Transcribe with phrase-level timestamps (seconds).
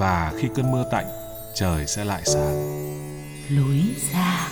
[0.00, 1.04] và khi cơn mưa tạnh,
[1.54, 2.56] trời sẽ lại sáng.
[3.50, 3.80] lối
[4.12, 4.48] ra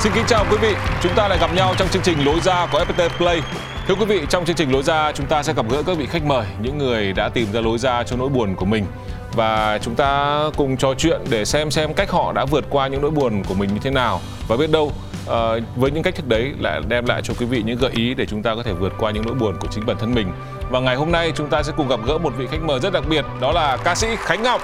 [0.00, 2.66] Xin kính chào quý vị, chúng ta lại gặp nhau trong chương trình Lối ra
[2.72, 3.40] của FPT Play.
[3.88, 6.06] Thưa quý vị, trong chương trình Lối ra chúng ta sẽ gặp gỡ các vị
[6.06, 8.86] khách mời, những người đã tìm ra lối ra cho nỗi buồn của mình
[9.34, 13.02] và chúng ta cùng trò chuyện để xem xem cách họ đã vượt qua những
[13.02, 14.92] nỗi buồn của mình như thế nào và biết đâu
[15.28, 18.14] à, với những cách thức đấy lại đem lại cho quý vị những gợi ý
[18.14, 20.32] để chúng ta có thể vượt qua những nỗi buồn của chính bản thân mình.
[20.70, 22.92] Và ngày hôm nay chúng ta sẽ cùng gặp gỡ một vị khách mời rất
[22.92, 24.60] đặc biệt, đó là ca sĩ Khánh Ngọc.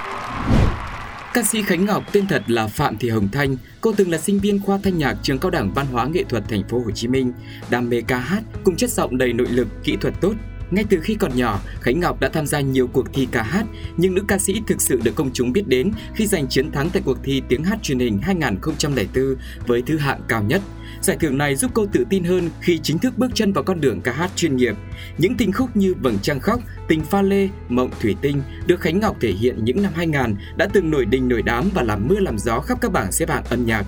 [1.33, 4.39] Ca sĩ Khánh Ngọc tên thật là Phạm Thị Hồng Thanh, cô từng là sinh
[4.39, 7.07] viên khoa thanh nhạc trường cao đẳng văn hóa nghệ thuật thành phố Hồ Chí
[7.07, 7.33] Minh,
[7.69, 10.33] đam mê ca hát cùng chất giọng đầy nội lực, kỹ thuật tốt.
[10.71, 13.65] Ngay từ khi còn nhỏ, Khánh Ngọc đã tham gia nhiều cuộc thi ca hát,
[13.97, 16.89] nhưng nữ ca sĩ thực sự được công chúng biết đến khi giành chiến thắng
[16.89, 19.35] tại cuộc thi tiếng hát truyền hình 2004
[19.67, 20.61] với thứ hạng cao nhất.
[21.01, 23.81] Giải thưởng này giúp cô tự tin hơn khi chính thức bước chân vào con
[23.81, 24.75] đường ca hát chuyên nghiệp.
[25.17, 28.99] Những tình khúc như Vầng trăng khóc, Tình pha lê, Mộng thủy tinh được Khánh
[28.99, 32.19] Ngọc thể hiện những năm 2000 đã từng nổi đình nổi đám và làm mưa
[32.19, 33.85] làm gió khắp các bảng xếp hạng âm nhạc.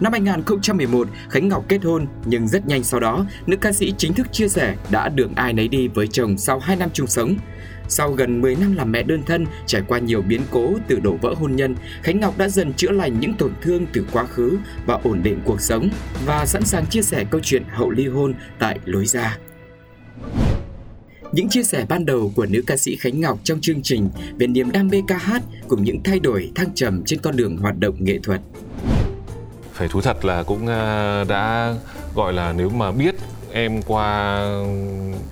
[0.00, 4.14] Năm 2011, Khánh Ngọc kết hôn, nhưng rất nhanh sau đó, nữ ca sĩ chính
[4.14, 7.36] thức chia sẻ đã đường ai nấy đi với chồng sau 2 năm chung sống.
[7.88, 11.16] Sau gần 10 năm làm mẹ đơn thân, trải qua nhiều biến cố từ đổ
[11.22, 14.58] vỡ hôn nhân, Khánh Ngọc đã dần chữa lành những tổn thương từ quá khứ
[14.86, 15.88] và ổn định cuộc sống
[16.26, 19.38] và sẵn sàng chia sẻ câu chuyện hậu ly hôn tại Lối Ra.
[21.32, 24.08] Những chia sẻ ban đầu của nữ ca sĩ Khánh Ngọc trong chương trình
[24.38, 27.56] về niềm đam mê ca hát cùng những thay đổi thăng trầm trên con đường
[27.56, 28.40] hoạt động nghệ thuật.
[29.80, 31.74] Phải thú thật là cũng ờ, đã
[32.14, 33.14] gọi là nếu mà biết
[33.52, 34.40] em qua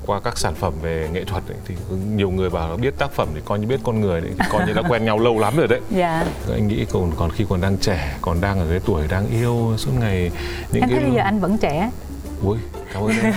[0.06, 1.74] qua các sản phẩm về nghệ thuật ấy, thì
[2.14, 4.44] nhiều người bảo là biết tác phẩm thì coi như biết con người đấy thì
[4.50, 5.80] coi như đã quen nhau lâu lắm rồi đấy.
[5.90, 6.24] Dạ.
[6.52, 9.74] Anh nghĩ còn còn khi còn đang trẻ còn đang ở cái tuổi đang yêu
[9.78, 10.30] suốt ngày
[10.72, 11.90] những em cái thấy bây giờ anh vẫn trẻ.
[12.44, 12.58] Ui,
[12.92, 13.32] cảm ơn em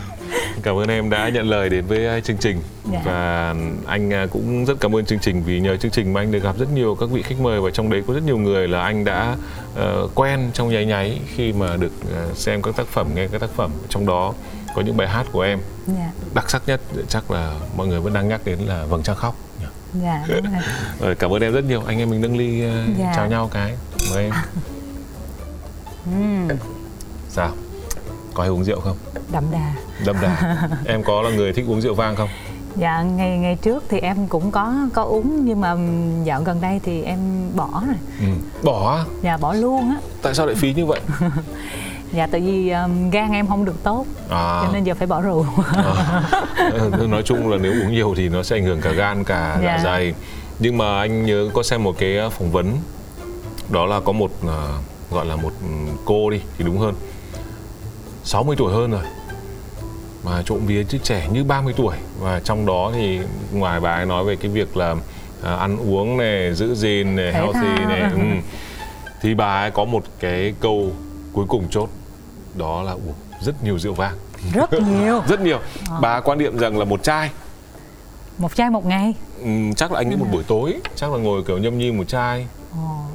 [0.62, 2.56] cảm ơn em đã nhận lời đến với uh, chương trình.
[2.92, 3.02] Dạ.
[3.04, 3.54] và
[3.86, 6.42] anh uh, cũng rất cảm ơn chương trình vì nhờ chương trình mà anh được
[6.42, 8.82] gặp rất nhiều các vị khách mời và trong đấy có rất nhiều người là
[8.82, 9.36] anh đã
[9.74, 11.92] uh, quen trong nháy nháy khi mà được
[12.30, 13.70] uh, xem các tác phẩm nghe các tác phẩm.
[13.88, 14.34] Trong đó
[14.74, 15.58] có những bài hát của em.
[15.86, 16.10] Dạ.
[16.34, 19.36] Đặc sắc nhất chắc là mọi người vẫn đang nhắc đến là vầng trăng khóc.
[20.02, 20.62] Dạ đúng rồi.
[21.00, 21.82] Rồi, cảm ơn em rất nhiều.
[21.86, 23.12] Anh em mình nâng ly uh, Dạ.
[23.16, 23.76] chào nhau cái.
[24.14, 24.32] Mời em.
[26.06, 26.48] Ừm,
[27.28, 27.52] sao
[28.36, 28.96] có hay uống rượu không?
[29.32, 29.72] Đậm đà.
[30.06, 30.58] Đậm đà.
[30.86, 32.28] Em có là người thích uống rượu vang không?
[32.76, 35.76] Dạ ngày ngày trước thì em cũng có có uống nhưng mà
[36.24, 37.18] dạo gần đây thì em
[37.54, 37.96] bỏ rồi.
[38.20, 38.26] Ừ.
[38.62, 39.96] bỏ dạ bỏ luôn á.
[40.22, 41.00] Tại sao lại phí như vậy?
[42.12, 45.20] Dạ tại vì ừm, gan em không được tốt à, cho nên giờ phải bỏ
[45.20, 45.46] rượu.
[45.74, 46.22] À.
[47.08, 49.76] nói chung là nếu uống nhiều thì nó sẽ ảnh hưởng cả gan cả dạ
[49.76, 49.84] Dạ.
[49.84, 50.14] dày.
[50.58, 52.78] Nhưng mà anh nhớ có xem một cái phỏng vấn
[53.70, 54.58] đó là có một à,
[55.10, 55.66] gọi là một ừ,
[56.04, 56.94] cô đi thì đúng hơn
[58.26, 59.04] 60 tuổi hơn rồi.
[60.24, 61.96] Mà trộm vía chứ trẻ như 30 tuổi.
[62.20, 63.20] Và trong đó thì
[63.52, 64.94] ngoài bà ấy nói về cái việc là
[65.42, 67.88] à, ăn uống này giữ gìn này Thể healthy thao.
[67.88, 68.18] này ừ.
[69.22, 70.90] thì bà ấy có một cái câu
[71.32, 71.88] cuối cùng chốt.
[72.54, 74.16] Đó là uống rất nhiều rượu vang.
[74.54, 75.22] Rất nhiều.
[75.28, 75.58] Rất nhiều.
[75.90, 75.98] Ờ.
[76.00, 77.30] bà quan niệm rằng là một chai.
[78.38, 79.14] Một chai một ngày.
[79.40, 80.74] Ừm, chắc là anh nghĩ một buổi tối.
[80.96, 82.46] Chắc là ngồi kiểu nhâm nhi một chai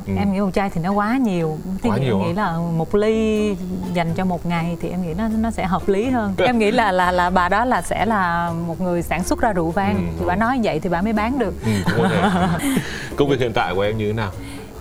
[0.08, 0.14] Ừ.
[0.18, 1.58] em nghĩ một chai thì nó quá nhiều.
[1.84, 2.34] Thì Quá em nhiều nghĩ hả?
[2.34, 3.56] là một ly
[3.94, 6.34] dành cho một ngày thì em nghĩ nó nó sẽ hợp lý hơn.
[6.38, 9.54] Em nghĩ là là là bà đó là sẽ là một người sản xuất ra
[9.54, 9.96] rượu vang.
[9.96, 11.54] Ừ, thì bà nói vậy thì bà mới bán được.
[11.66, 11.72] Ừ,
[13.16, 14.32] công việc hiện tại của em như thế nào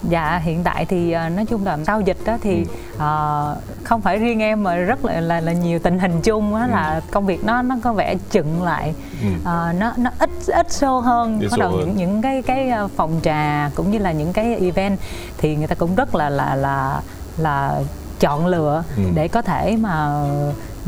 [0.03, 2.67] Dạ hiện tại thì ờ, nói chung là sau dịch đó thì
[2.99, 6.67] ờ, không phải riêng em mà rất là là, là nhiều tình hình chung á
[6.67, 9.29] là công việc nó nó có vẻ chững lại Ừ.
[9.45, 11.81] Ờ, nó nó ít ít show hơn Ít bắt đầu hơn.
[11.81, 14.99] những những cái cái phòng trà cũng như là những cái event
[15.39, 17.01] thì người ta cũng rất là là là
[17.37, 17.81] là
[18.21, 19.03] chọn lựa Ừ.
[19.15, 20.25] để có thể mà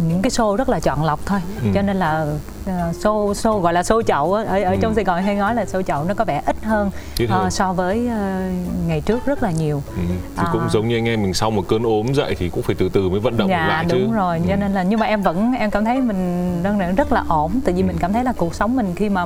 [0.09, 1.69] những cái show rất là chọn lọc thôi Ừ.
[1.75, 2.27] cho nên là
[2.67, 4.77] ờ, show show gọi là show chậu ở ở Ừ.
[4.81, 6.91] trong Sài Gòn hay nói là show chậu nó có vẻ ít hơn,
[7.29, 7.51] hơn.
[7.51, 8.41] so với ờ,
[8.87, 10.03] ngày trước rất là nhiều Ừ.
[10.37, 10.69] Thì cũng À.
[10.73, 13.09] giống như anh em mình sau một cơn ốm dậy thì cũng phải từ từ
[13.09, 13.99] mới vận động dạ lại chứ.
[13.99, 14.57] đúng rồi cho Ừ.
[14.57, 17.75] nên là nhưng mà em vẫn em cảm thấy mình đang rất là ổn tại
[17.75, 17.87] vì Ừ.
[17.87, 19.25] mình cảm thấy là cuộc sống mình khi mà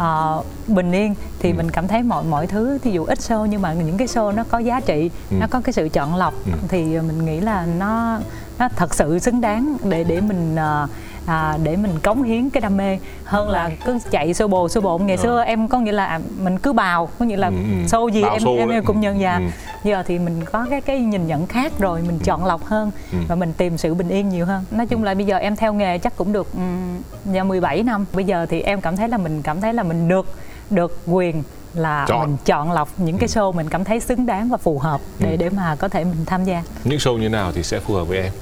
[0.00, 1.54] ờ, bình yên thì Ừ.
[1.56, 4.34] mình cảm thấy mọi mọi thứ thì dù ít show nhưng mà những cái show
[4.34, 5.36] nó có giá trị Ừ.
[5.40, 6.52] nó có cái sự chọn lọc Ừ.
[6.68, 8.18] thì mình nghĩ là nó
[8.58, 10.86] nó thật sự xứng đáng để để mình ờ,
[11.26, 14.80] à, để mình cống hiến cái đam mê hơn là cứ chạy xô bồ xô
[14.80, 15.22] bộn ngày Ờ.
[15.22, 17.86] xưa em có nghĩa là mình cứ bào có nghĩa là Ừ, ừ.
[17.86, 19.42] show gì Bào em show em, em cũng nhận ra Ừ.
[19.84, 23.18] giờ thì mình có cái cái nhìn nhận khác rồi mình chọn lọc hơn Ừ.
[23.28, 25.72] và mình tìm sự bình yên nhiều hơn nói chung là bây giờ em theo
[25.72, 27.02] nghề chắc cũng được um,
[27.32, 30.08] giờ 17 năm bây giờ thì em cảm thấy là mình cảm thấy là mình
[30.08, 30.26] được
[30.70, 31.42] được quyền
[31.74, 32.20] là Chọn.
[32.20, 33.40] mình chọn lọc những cái Ừ.
[33.40, 35.36] show mình cảm thấy xứng đáng và phù hợp để Ừ.
[35.36, 38.04] để mà có thể mình tham gia Những show như nào thì sẽ phù hợp
[38.04, 38.32] với em?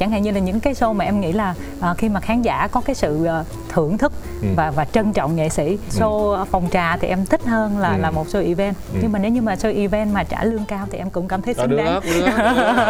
[0.00, 2.42] Chẳng hạn như là những cái show mà em nghĩ là à, khi mà khán
[2.42, 4.12] giả có cái sự à, thưởng thức
[4.42, 4.46] Ừ.
[4.56, 7.92] và và trân trọng nghệ sĩ show à, phòng trà thì em thích hơn là
[7.94, 8.00] Ừ.
[8.00, 8.98] là một show event Ừ.
[9.02, 11.42] nhưng mà nếu như mà show event mà trả lương cao thì em cũng cảm
[11.42, 12.26] thấy À, xứng đáng được, được.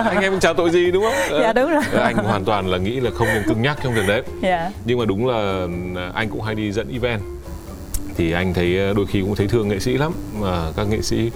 [0.07, 1.41] anh em chào tội gì đúng không?
[1.43, 1.83] Dạ, đúng rồi.
[2.03, 4.23] Anh hoàn toàn là nghĩ là không nên cứng nhắc trong việc đấy.
[4.43, 5.67] dạ Nhưng mà đúng là
[6.15, 7.21] anh cũng hay đi dẫn event
[8.17, 11.31] thì anh thấy đôi khi cũng thấy thương nghệ sĩ lắm mà các nghệ sĩ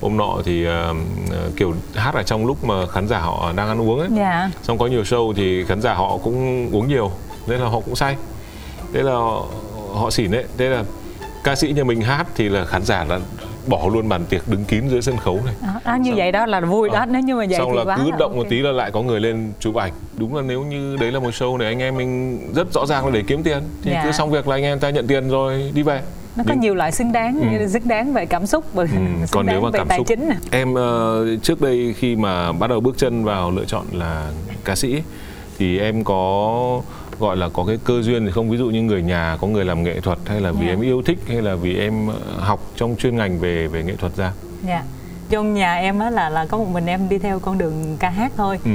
[0.00, 0.94] hôm nọ thì ờ,
[1.56, 4.08] kiểu hát ở trong lúc mà khán giả họ đang ăn uống ấy.
[4.16, 4.50] Dạ.
[4.62, 7.10] Xong có nhiều show thì khán giả họ cũng uống nhiều
[7.46, 8.16] nên là họ cũng say.
[8.94, 9.44] Thế là họ,
[9.94, 10.84] họ xỉn đấy thế là
[11.44, 13.20] ca sĩ nhà mình hát thì là khán giả là
[13.66, 15.54] bỏ luôn bàn tiệc đứng kín dưới sân khấu này.
[15.62, 16.98] À, à, như Xong- vậy đó là vui đó.
[16.98, 17.06] Ờ.
[17.06, 18.50] nếu như mà vậy xong thì là quá cứ động một ok.
[18.50, 19.92] tí là lại có người lên chụp ảnh.
[20.16, 23.04] Đúng là nếu như đấy là một show này anh em mình rất rõ ràng
[23.04, 24.02] là để kiếm tiền thì Dạ.
[24.04, 26.02] cứ xong việc là anh em ta nhận tiền rồi đi về
[26.38, 27.46] nó có nhiều loại xứng đáng Ừ.
[27.58, 28.88] như xứng đáng về cảm xúc và Ừ,
[29.30, 30.36] còn nếu mà cảm tài xúc chính nè.
[30.50, 34.30] em ờ, trước đây khi mà bắt đầu bước chân vào lựa chọn là
[34.64, 35.02] ca sĩ
[35.58, 36.82] thì em có
[37.18, 39.64] gọi là có cái cơ duyên thì không ví dụ như người nhà có người
[39.64, 40.72] làm nghệ thuật hay là vì Dạ.
[40.72, 43.96] em yêu thích hay là vì em ờ, học trong chuyên ngành về về nghệ
[43.96, 44.32] thuật ra
[44.66, 44.82] dạ
[45.30, 48.10] trong nhà em á là là có một mình em đi theo con đường ca
[48.10, 48.70] hát thôi ừ.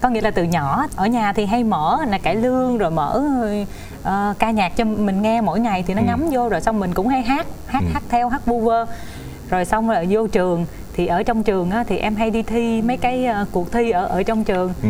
[0.00, 3.22] Có nghĩa là từ nhỏ ở nhà thì hay mở là cải lương rồi mở
[4.02, 6.06] ờ, ca nhạc cho mình nghe mỗi ngày thì nó Ừ.
[6.06, 7.90] ngấm vô rồi xong mình cũng hay hát hát Ừ.
[7.94, 8.86] hát theo hát vu vơ
[9.50, 12.82] rồi xong rồi vô trường thì ở trong trường á, thì em hay đi thi
[12.82, 14.88] mấy cái ờ, cuộc thi ở ở trong trường Ừ.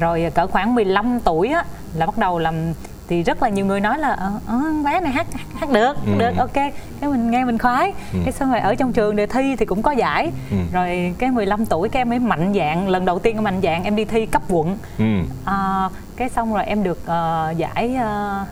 [0.00, 1.64] rồi cỡ khoảng 15 tuổi á
[1.94, 2.54] là bắt đầu làm
[3.08, 5.26] thì rất là nhiều người nói là ờ, ờ, bé này hát
[5.60, 6.12] hát được Ừ.
[6.18, 6.72] được ok cái
[7.02, 8.18] mình nghe mình khoái Ừ.
[8.24, 10.56] cái xong rồi ở trong trường để thi thì cũng có giải Ừ.
[10.72, 13.84] rồi cái 15 tuổi cái em mới mạnh dạng lần đầu tiên em mạnh dạng
[13.84, 15.04] em đi thi cấp quận Ừ.
[15.44, 18.44] À, cái xong rồi em được ờ, giải ờ,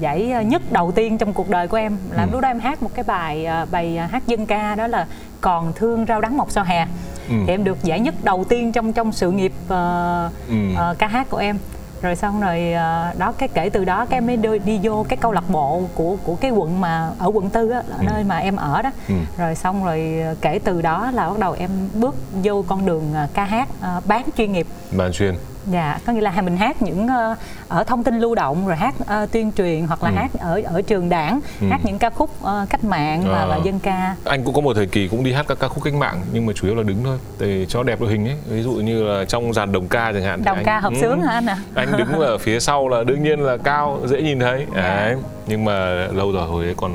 [0.00, 2.28] giải nhất đầu tiên trong cuộc đời của em là Ừ.
[2.32, 5.06] lúc đó em hát một cái bài bài hát dân ca đó là
[5.40, 6.86] còn thương rau đắng mọc sau hè
[7.28, 7.34] Ừ.
[7.46, 10.54] thì em được giải nhất đầu tiên trong trong sự nghiệp ờ, Ừ.
[10.76, 11.58] ờ, ca hát của em
[12.02, 15.06] rồi xong rồi ờ, đó cái kể từ đó cái em mới đi, đi vô
[15.08, 18.04] cái câu lạc bộ của của cái quận mà ở quận tư á Ừ.
[18.04, 19.14] nơi mà em ở đó Ừ.
[19.36, 22.14] rồi xong rồi ờ, kể từ đó là bắt đầu em bước
[22.44, 23.68] vô con đường ờ, ca hát
[24.06, 25.34] bán chuyên nghiệp bàn chuyên
[25.66, 27.34] Dạ, có nghĩa là mình hát những ờ,
[27.68, 30.14] ở thông tin lưu động rồi hát ờ, tuyên truyền hoặc là Ừ.
[30.16, 31.66] hát ở ở trường đảng, Ừ.
[31.70, 33.48] hát những ca khúc ờ, cách mạng và, Ờ.
[33.48, 34.14] và dân ca.
[34.24, 36.46] anh cũng có một thời kỳ cũng đi hát các ca khúc cách mạng nhưng
[36.46, 39.02] mà chủ yếu là đứng thôi để cho đẹp đội hình ấy ví dụ như
[39.02, 41.46] là trong dàn đồng ca chẳng hạn Đồng anh- ca hợp ừ, sướng hả anh
[41.46, 41.56] ạ?
[41.74, 44.82] anh đứng ở phía sau là đương nhiên là cao dễ nhìn thấy Dạ.
[44.96, 46.94] đấy nhưng mà lâu rồi hồi ấy còn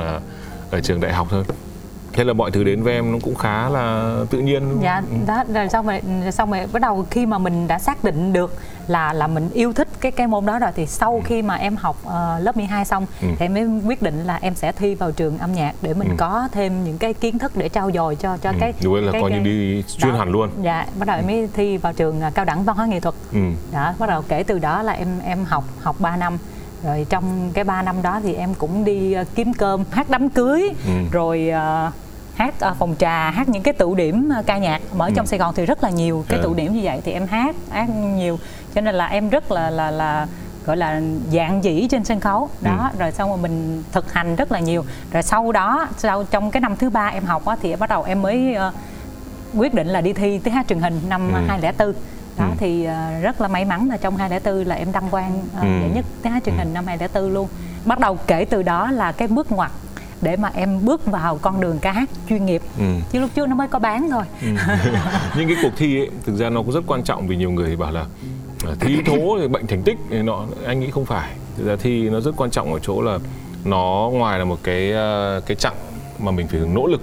[0.71, 1.43] ở trường đại học thôi
[2.15, 5.17] thế là mọi thứ đến với em nó cũng khá là tự nhiên Dạ, Ừ.
[5.27, 8.55] đó rồi xong rồi xong rồi bắt đầu khi mà mình đã xác định được
[8.87, 11.75] là là mình yêu thích cái cái môn đó rồi thì sau khi mà em
[11.75, 13.27] học ờ, lớp 12 xong Ừ.
[13.39, 16.07] thì em mới quyết định là em sẽ thi vào trường âm nhạc để mình
[16.09, 16.13] Ừ.
[16.17, 19.11] có thêm những cái kiến thức để trau dồi cho cho Ừ, cái ấy là
[19.11, 20.19] cái- coi như cái- đi chuyên đó.
[20.19, 22.85] hẳn luôn Dạ, bắt đầu em mới thi vào trường ờ, cao đẳng văn hóa
[22.85, 23.15] nghệ thuật.
[23.33, 23.39] ừ.
[23.71, 26.37] đó bắt đầu kể từ đó là em em học học 3 năm
[26.83, 30.29] rồi trong cái 3 năm đó thì em cũng đi ờ, kiếm cơm hát đám
[30.29, 30.91] cưới Ừ.
[31.11, 31.91] rồi ờ,
[32.35, 35.25] hát ờ, phòng trà hát những cái tụ điểm ờ, ca nhạc mà ở trong
[35.25, 35.29] Ừ.
[35.29, 36.43] Sài Gòn thì rất là nhiều cái Dạ.
[36.43, 38.39] tụ điểm như vậy thì em hát hát nhiều
[38.75, 40.27] cho nên là em rất là là là
[40.65, 41.01] gọi là
[41.33, 42.99] dạng dĩ trên sân khấu đó Ừ.
[42.99, 46.61] rồi xong rồi mình thực hành rất là nhiều rồi sau đó sau trong cái
[46.61, 48.71] năm thứ ba em học á, thì bắt đầu em mới ờ,
[49.57, 51.39] quyết định là đi thi tiếng hát truyền hình năm Ừ.
[51.47, 51.93] 2004
[52.37, 52.51] đó Ừ.
[52.57, 55.67] thì ờ, rất là may mắn là trong 2004 là em đăng quang uh, Ừ.
[55.81, 56.59] giải nhất tiếng hát truyền Ừ.
[56.59, 57.47] hình năm 2004 luôn
[57.85, 59.71] bắt đầu kể từ đó là cái bước ngoặt
[60.25, 62.61] để mà em bước vào con đường ca hát chuyên nghiệp.
[62.77, 62.83] Ừ.
[63.11, 64.23] chứ lúc trước nó mới có bán thôi.
[65.37, 67.69] Nhưng cái cuộc thi ấy thực ra nó cũng rất quan trọng vì nhiều người
[67.69, 68.05] thì bảo là
[68.65, 71.29] à, thi thố thì bệnh thành tích này nọ anh nghĩ không phải.
[71.57, 73.19] Thực ra thi nó rất quan trọng ở chỗ là
[73.65, 75.75] nó ngoài là một cái ờ, cái chặng
[76.19, 77.01] mà mình phải nỗ lực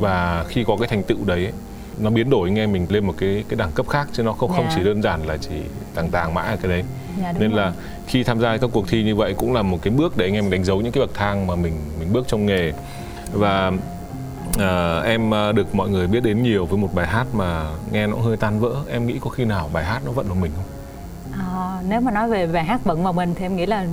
[0.00, 1.52] và khi có cái thành tựu đấy ấy,
[1.98, 4.32] nó biến đổi anh em mình lên một cái cái đẳng cấp khác chứ nó
[4.32, 4.72] không không Dạ.
[4.76, 5.54] chỉ đơn giản là chỉ
[5.94, 6.84] tàng tàng mãi ở cái đấy
[7.20, 7.60] Dạ, nên rồi.
[7.60, 7.72] là
[8.06, 10.34] khi tham gia các cuộc thi như vậy cũng là một cái bước để anh
[10.34, 12.72] em đánh dấu những cái bậc thang mà mình mình bước trong nghề.
[13.32, 13.72] Và
[14.58, 18.06] à, em à, được mọi người biết đến nhiều với một bài hát mà nghe
[18.06, 18.74] nó hơi tan vỡ.
[18.90, 20.64] Em nghĩ có khi nào bài hát nó vận vào mình không?
[21.38, 23.86] Ờ, nếu mà nói về bài hát vận vào mình thì em nghĩ là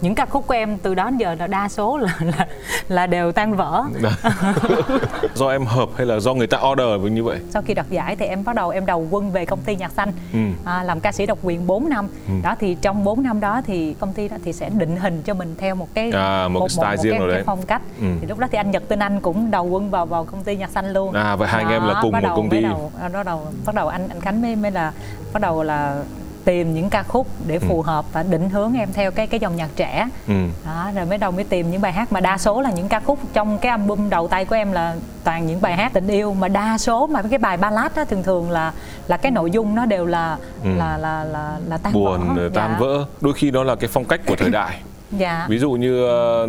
[0.00, 2.46] những ca khúc của em từ đó đến giờ là đa số là là,
[2.88, 3.84] là đều tan vỡ
[5.34, 8.16] do em hợp hay là do người ta order như vậy sau khi đoạt giải
[8.16, 10.38] thì em bắt đầu em đầu quân về công ty nhạc xanh Ừ.
[10.64, 12.08] à, làm ca sĩ độc quyền 4 năm
[12.42, 15.34] đó thì trong 4 năm đó thì công ty đó thì sẽ định hình cho
[15.34, 17.42] mình theo một cái À, một cái style riêng cái, nào cái đấy.
[17.46, 18.06] phong cách Ừ.
[18.20, 20.56] thì lúc đó thì anh Nhật Tinh Anh cũng đầu quân vào vào công ty
[20.56, 22.62] nhạc xanh luôn À, vậy hai anh em là cùng một đầu công ty.
[22.62, 24.92] bắt đầu, bắt đầu bắt đầu anh anh Khánh mới mới là
[25.32, 26.02] bắt đầu là
[26.44, 29.56] tìm những ca khúc để phù hợp và định hướng em theo cái cái dòng
[29.56, 30.34] nhạc trẻ ừ.
[30.66, 33.00] đó rồi mới đầu mới tìm những bài hát mà đa số là những ca
[33.00, 34.94] khúc trong cái album đầu tay của em là
[35.24, 38.22] toàn những bài hát tình yêu mà đa số mà cái bài ballad đó thường
[38.22, 38.72] thường là
[39.08, 40.70] là cái nội dung nó đều là Ừ.
[40.76, 42.76] là là là là tan buồn vỡ tan dạ.
[42.78, 44.80] vỡ đôi khi đó là cái phong cách của thời đại
[45.18, 45.46] dạ.
[45.48, 46.48] Ví dụ như ờ,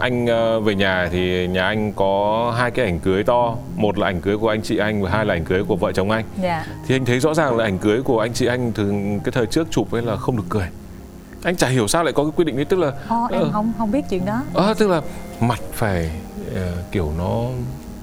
[0.00, 3.56] anh ờ, về nhà thì nhà anh có hai cái ảnh cưới to.
[3.76, 5.92] Một là ảnh cưới của anh chị anh và hai là ảnh cưới của vợ
[5.92, 6.24] chồng anh.
[6.42, 6.66] Dạ.
[6.86, 9.46] Thì anh thấy rõ ràng là ảnh cưới của anh chị anh thường cái thời
[9.46, 10.66] trước chụp ấy là không được cười.
[11.42, 13.50] Anh chả hiểu sao lại có cái quy định ấy tức là Ô, em ờ,
[13.52, 14.42] không không biết chuyện đó.
[14.54, 15.00] Ờ, tức là
[15.40, 16.10] mặt phải
[16.54, 17.46] ờ, kiểu nó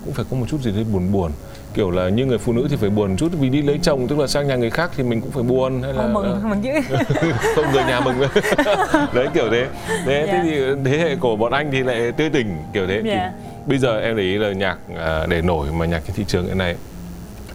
[0.06, 1.32] cũng phải có một chút gì đấy buồn buồn
[1.78, 4.20] kiểu là như người phụ nữ thì phải buồn chút vì đi lấy chồng tức
[4.20, 6.50] là sang nhà người khác thì mình cũng phải buồn hay là Ô, ờ, mừng
[6.50, 6.70] mừng chứ
[7.56, 8.16] không người nhà mừng.
[9.14, 9.68] Đấy kiểu thế.
[10.06, 10.34] Thế Dạ.
[10.34, 10.60] thế thì
[10.92, 13.02] thế hệ của bọn anh thì lại tươi tỉnh kiểu thế.
[13.06, 13.32] Dạ.
[13.36, 16.24] thì bây giờ em để ý là nhạc à, để nổi mà nhạc trên thị
[16.28, 16.76] trường hiện nay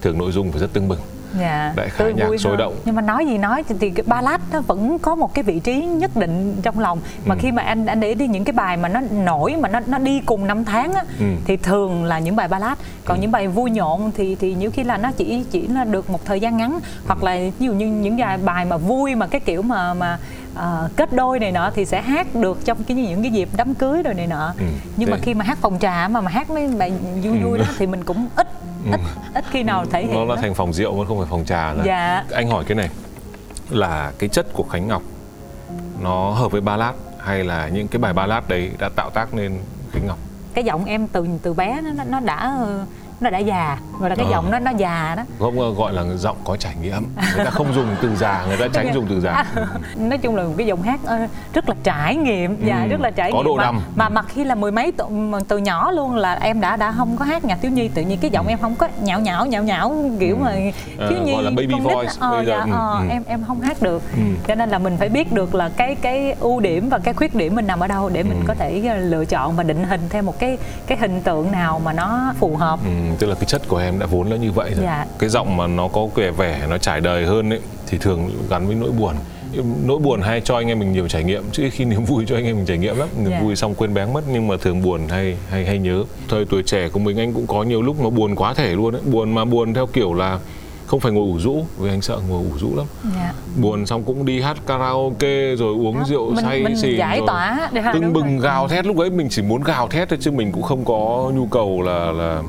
[0.02, 0.99] thường nội dung phải rất tưng bừng
[1.40, 2.74] dạ Đại khái tươi nhạc sôi động.
[2.84, 5.84] nhưng mà nói gì nói thì cái ballad nó vẫn có một cái vị trí
[5.84, 7.38] nhất định trong lòng mà Ừ.
[7.42, 9.98] khi mà anh anh để đi những cái bài mà nó nổi mà nó nó
[9.98, 11.24] đi cùng năm tháng á Ừ.
[11.44, 13.20] thì thường là những bài ballad còn Ừ.
[13.22, 16.24] những bài vui nhộn thì thì nhiều khi là nó chỉ chỉ là được một
[16.24, 19.40] thời gian ngắn hoặc là ví dụ như những bài bài mà vui mà cái
[19.40, 20.18] kiểu mà mà
[20.54, 23.75] ờ, kết đôi này nọ thì sẽ hát được trong cái những cái dịp đám
[23.75, 24.64] cưới rồi này nọ Ừ.
[24.97, 26.92] nhưng mà Thế- khi mà hát phòng trà mà mà hát mấy bài
[27.23, 28.49] vui vui đó thì mình cũng ít
[28.92, 29.00] ít
[29.35, 30.14] ít khi nào thể hiện Ừ.
[30.16, 30.40] nó là đó.
[30.42, 32.25] thành phòng rượu mà không phải phòng trà nữa Dạ.
[32.32, 32.88] anh hỏi cái này
[33.71, 35.02] là cái chất của Khánh Ngọc
[36.00, 39.59] nó hợp với ballad hay là những cái bài ballad đấy đã tạo tác nên
[39.92, 40.18] Khánh Ngọc
[40.54, 42.56] cái giọng em từ từ bé nó nó- đã
[43.23, 44.31] nó đã già rồi là cái Ờ.
[44.31, 47.02] giọng nó nó già đó không ờ, gọi là giọng có trải nghiệm
[47.37, 49.45] người ta không dùng từ già người ta tránh dùng từ già À,
[49.97, 51.19] nói chung là một cái giọng hát ờ,
[51.55, 53.81] rất là trải nghiệm và Ừ, rất là trải có nghiệm độ mà, đầm.
[53.97, 57.17] mà mà khi là mười mấy mà từ nhỏ luôn là em đã đã không
[57.17, 59.62] có hát nhạc thiếu nhi tự nhiên cái giọng em không có nhão nhão nhão
[59.62, 60.52] nhão kiểu mà
[60.99, 63.05] Ờ, thiếu nhi gọi là baby voice ờ, bây giờ, dạ, ừ, ờ, ừ.
[63.11, 64.23] em em không hát được Ừ.
[64.49, 67.35] cho nên là mình phải biết được là cái cái ưu điểm và cái khuyết
[67.35, 68.45] điểm mình nằm ở đâu để mình Ừ.
[68.49, 71.93] có thể lựa chọn và định hình theo một cái cái hình tượng nào mà
[71.93, 74.71] nó phù hợp Ừ, tức là cái chất của em đã vốn là như vậy
[74.75, 74.85] rồi.
[74.85, 75.07] Dạ.
[75.19, 78.66] Cái giọng mà nó có vẻ vẻ nó trải đời hơn ấy thì thường gắn
[78.66, 79.14] với nỗi buồn.
[79.87, 82.35] Nỗi buồn hay cho anh em mình nhiều trải nghiệm chứ khi niềm vui cho
[82.37, 83.09] anh em mình trải nghiệm lắm.
[83.23, 83.40] Niềm Dạ.
[83.42, 86.04] vui xong quên bén mất nhưng mà thường buồn hay hay hay nhớ.
[86.28, 88.95] Thời tuổi trẻ của mình anh cũng có nhiều lúc nó buồn quá thể luôn
[88.95, 89.02] ấy.
[89.04, 90.38] Buồn mà buồn theo kiểu là
[90.87, 92.87] không phải ngồi ủ rũ vì anh sợ ngồi ủ rũ lắm.
[93.16, 93.33] dạ.
[93.57, 97.19] Buồn xong cũng đi hát karaoke rồi uống Đó, rượu mình- say mình xỉn giải
[97.19, 98.40] rồi tỏa tưng bừng rồi.
[98.40, 101.31] gào thét lúc ấy mình chỉ muốn gào thét thôi chứ mình cũng không có
[101.35, 102.42] nhu cầu là là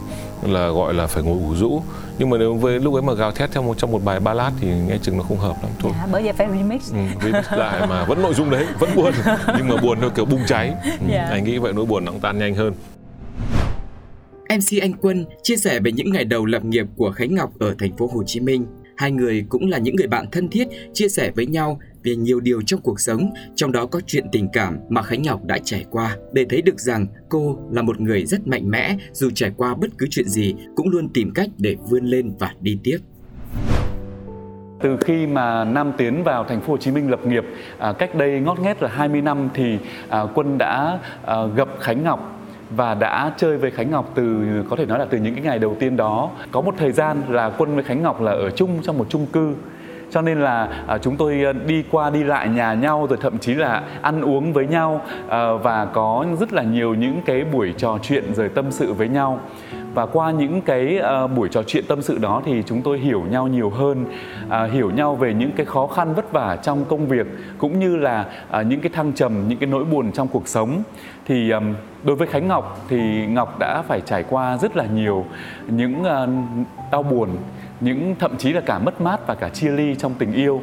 [0.51, 1.81] là gọi là phải ngồi ủ rũ.
[2.19, 4.53] Nhưng mà nếu với lúc ấy mà gào thét theo một trong một bài ballad
[4.61, 5.91] thì nghe chừng nó không hợp lắm thôi.
[5.95, 6.91] Dạ, bởi vậy phải remix.
[6.93, 9.13] Ừ, remix lại mà vẫn nội dung đấy vẫn buồn.
[9.57, 10.73] Nhưng mà buồn theo kiểu bùng cháy.
[10.83, 11.27] Ừ, Dạ.
[11.31, 12.73] anh nghĩ vậy nỗi buồn nó cũng tan nhanh hơn.
[14.49, 17.75] MC Anh Quân chia sẻ về những ngày đầu lập nghiệp của Khánh Ngọc ở
[17.79, 18.65] thành phố Hồ Chí Minh.
[18.97, 22.39] Hai người cũng là những người bạn thân thiết, chia sẻ với nhau về nhiều
[22.39, 25.85] điều trong cuộc sống, trong đó có chuyện tình cảm mà Khánh Ngọc đã trải
[25.89, 29.75] qua, để thấy được rằng cô là một người rất mạnh mẽ, dù trải qua
[29.75, 32.97] bất cứ chuyện gì cũng luôn tìm cách để vươn lên và đi tiếp.
[34.81, 37.43] Từ khi mà Nam tiến vào thành phố Hồ Chí Minh lập nghiệp
[37.77, 39.77] à, cách đây ngót nghét là 20 năm thì
[40.09, 42.42] à, Quân đã à, gặp Khánh Ngọc
[42.75, 45.59] và đã chơi với Khánh Ngọc từ có thể nói là từ những cái ngày
[45.59, 46.29] đầu tiên đó.
[46.51, 49.25] Có một thời gian là Quân với Khánh Ngọc là ở chung trong một chung
[49.25, 49.55] cư
[50.13, 53.37] cho nên là à, chúng tôi à, đi qua đi lại nhà nhau rồi thậm
[53.37, 57.73] chí là ăn uống với nhau à, và có rất là nhiều những cái buổi
[57.77, 59.39] trò chuyện rồi tâm sự với nhau
[59.93, 63.23] và qua những cái uh, buổi trò chuyện tâm sự đó thì chúng tôi hiểu
[63.29, 64.05] nhau nhiều hơn
[64.45, 67.95] uh, hiểu nhau về những cái khó khăn vất vả trong công việc cũng như
[67.95, 68.25] là
[68.59, 70.83] uh, những cái thăng trầm những cái nỗi buồn trong cuộc sống.
[71.25, 71.73] Thì um,
[72.03, 75.25] đối với Khánh Ngọc thì Ngọc đã phải trải qua rất là nhiều
[75.67, 76.29] những uh,
[76.91, 77.29] đau buồn
[77.79, 80.61] những thậm chí là cả mất mát và cả chia ly trong tình yêu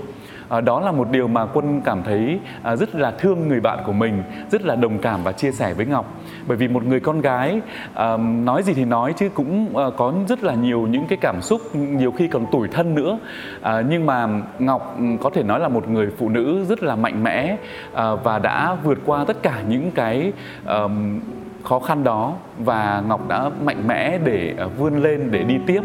[0.50, 3.78] à, đó là một điều mà quân cảm thấy à, rất là thương người bạn
[3.86, 6.14] của mình rất là đồng cảm và chia sẻ với ngọc.
[6.46, 7.60] Bởi vì một người con gái
[7.94, 11.42] à, nói gì thì nói chứ cũng à, có rất là nhiều những cái cảm
[11.42, 13.18] xúc nhiều khi còn tủi thân nữa.
[13.62, 14.28] À, nhưng mà
[14.58, 17.56] ngọc ừ, có thể nói là một người phụ nữ rất là mạnh mẽ
[17.94, 20.32] à, và đã vượt qua tất cả những cái
[21.64, 22.34] khó khăn đó.
[22.58, 25.82] Và Ngọc đã mạnh mẽ để vươn lên để đi tiếp.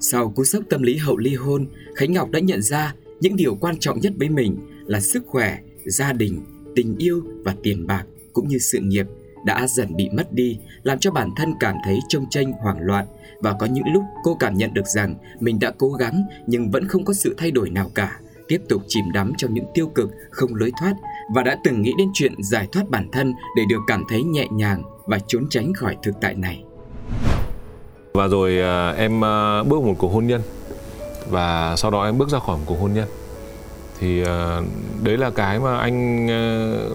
[0.00, 3.54] Sau cú sốc tâm lý hậu ly hôn, Khánh Ngọc đã nhận ra những điều
[3.54, 6.40] quan trọng nhất với mình là sức khỏe, gia đình,
[6.74, 9.06] tình yêu và tiền bạc cũng như sự nghiệp
[9.44, 13.06] đã dần bị mất đi, làm cho bản thân cảm thấy trông tranh hoảng loạn
[13.40, 16.88] và có những lúc cô cảm nhận được rằng mình đã cố gắng nhưng vẫn
[16.88, 20.10] không có sự thay đổi nào cả, tiếp tục chìm đắm trong những tiêu cực
[20.30, 20.94] không lối thoát
[21.34, 24.46] và đã từng nghĩ đến chuyện giải thoát bản thân để được cảm thấy nhẹ
[24.52, 26.64] nhàng và trốn tránh khỏi thực tại này.
[28.12, 30.42] Và rồi à, em à, bước một cuộc hôn nhân
[31.26, 33.08] và sau đó em bước ra khỏi một cuộc hôn nhân
[34.00, 34.28] thì uh,
[35.02, 36.26] đấy là cái mà anh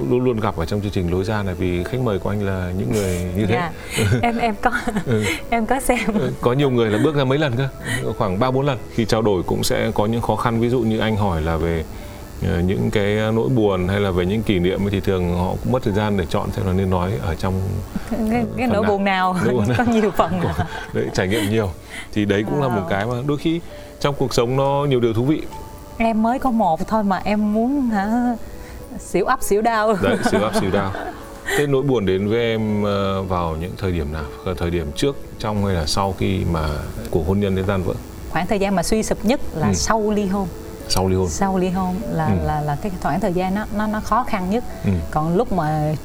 [0.09, 2.45] luôn luôn gặp ở trong chương trình lối ra này vì khách mời của anh
[2.45, 3.55] là những người như thế.
[3.55, 3.73] Yeah.
[3.97, 4.19] Dạ.
[4.21, 4.71] em em có
[5.05, 5.23] ừ.
[5.49, 5.99] em có xem.
[6.19, 7.67] Ừ, có nhiều người là bước ra mấy lần cơ,
[8.17, 8.77] khoảng 3 4 lần.
[8.93, 11.57] Khi trao đổi cũng sẽ có những khó khăn ví dụ như anh hỏi là
[11.57, 11.83] về
[12.41, 15.83] những cái nỗi buồn hay là về những kỷ niệm thì thường họ cũng mất
[15.83, 17.53] thời gian để chọn xem là nên nói ở trong
[18.31, 19.37] cái, cái nỗi buồn nào?
[19.77, 20.41] Có nhiều phần
[20.93, 21.69] đấy trải nghiệm nhiều.
[22.13, 22.61] Thì đấy cũng wow.
[22.61, 23.61] là một cái mà đôi khi
[23.99, 25.41] trong cuộc sống nó nhiều điều thú vị.
[25.97, 28.35] Em mới có một thôi mà em muốn hả
[28.99, 29.95] xỉu ấp xỉu đau.
[30.01, 30.91] Đấy xỉu ấp xỉu đau.
[31.57, 34.55] Thế nỗi buồn đến với em ờ, vào những thời điểm nào?
[34.57, 36.69] Thời điểm trước trong hay là sau khi mà
[37.11, 37.93] cuộc hôn nhân đến tan vỡ?
[38.29, 39.73] Khoảng thời gian mà suy sụp nhất là ừ.
[39.73, 40.47] sau ly hôn
[40.89, 42.31] sau ly hôn sau ly hôn là ừ.
[42.45, 44.91] là là cái khoảng thời gian nó nó nó khó khăn nhất ừ.
[45.11, 45.95] còn lúc mà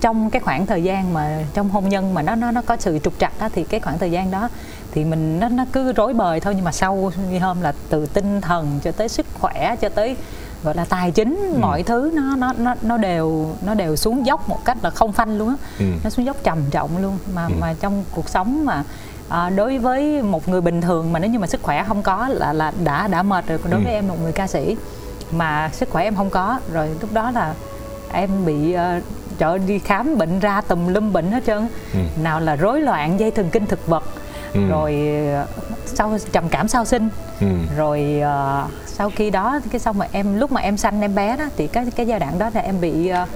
[0.00, 2.98] trong cái khoảng thời gian mà trong hôn nhân mà nó nó nó có sự
[2.98, 4.48] trục trặc đó thì cái khoảng thời gian đó
[4.92, 8.06] thì mình nó nó cứ rối bời thôi nhưng mà sau như hôm là từ
[8.06, 10.16] tinh thần cho tới sức khỏe cho tới
[10.62, 11.58] gọi là tài chính ừ.
[11.60, 15.12] mọi thứ nó nó nó nó đều nó đều xuống dốc một cách là không
[15.12, 15.84] phanh luôn á ừ.
[16.04, 17.52] nó xuống dốc trầm trọng luôn mà ừ.
[17.60, 18.84] mà trong cuộc sống mà
[19.30, 22.28] à, đối với một người bình thường mà nếu như mà sức khỏe không có
[22.28, 23.84] là là đã đã mệt rồi đối ừ.
[23.84, 24.76] với em một người ca sĩ
[25.32, 27.54] mà sức khỏe em không có rồi lúc đó là
[28.12, 29.02] em bị uh,
[29.38, 31.98] trời đi khám bệnh ra tùm lum bệnh hết trơn ừ.
[32.22, 34.02] nào là rối loạn dây thần kinh thực vật
[34.52, 34.60] ừ.
[34.68, 35.46] rồi ờ,
[35.86, 37.08] sau trầm cảm sau sinh
[37.40, 37.46] ừ.
[37.76, 41.36] rồi uh, sau khi đó cái xong mà em lúc mà em sanh em bé
[41.36, 43.28] đó thì cái cái giai đoạn đó là em bị uh,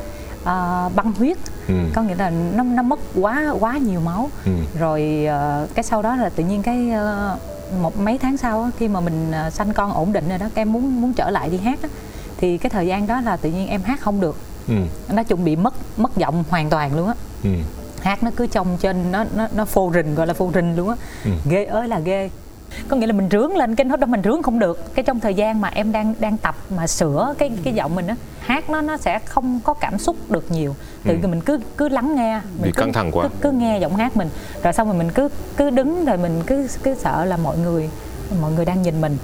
[0.43, 1.75] uh, băng huyết ừ.
[1.95, 4.53] có nghĩa là nó nó mất quá quá nhiều máu ừ.
[4.79, 8.89] rồi uh, cái sau đó là tự nhiên cái uh, một mấy tháng sau khi
[8.89, 11.57] mà mình uh, sanh con ổn định rồi đó em muốn muốn trở lại đi
[11.59, 11.89] hát đó,
[12.37, 14.37] thì cái thời gian đó là tự nhiên em hát không được
[14.69, 14.75] ừ.
[15.13, 17.51] nó chuẩn bị mất mất giọng hoàn toàn luôn á ừ.
[18.01, 20.89] hát nó cứ trong trên nó nó nó phô rình gọi là phô rình luôn
[20.89, 21.31] á ừ.
[21.51, 22.31] ghê ơi là ghê
[22.89, 24.95] có nghĩa là mình rướng lên cái nốt đó mình rướng không được.
[24.95, 28.07] Cái trong thời gian mà em đang đang tập mà sửa cái cái giọng mình
[28.07, 30.75] á hát nó nó sẽ không có cảm xúc được nhiều.
[31.05, 31.29] Từ ừ.
[31.29, 33.29] mình cứ cứ lắng nghe mình Vì cứ, căng thẳng quá.
[33.29, 34.29] cứ, cứ nghe giọng hát mình.
[34.63, 37.91] Rồi xong rồi mình cứ cứ đứng rồi mình cứ cứ sợ là mọi người
[38.41, 39.17] mọi người đang nhìn mình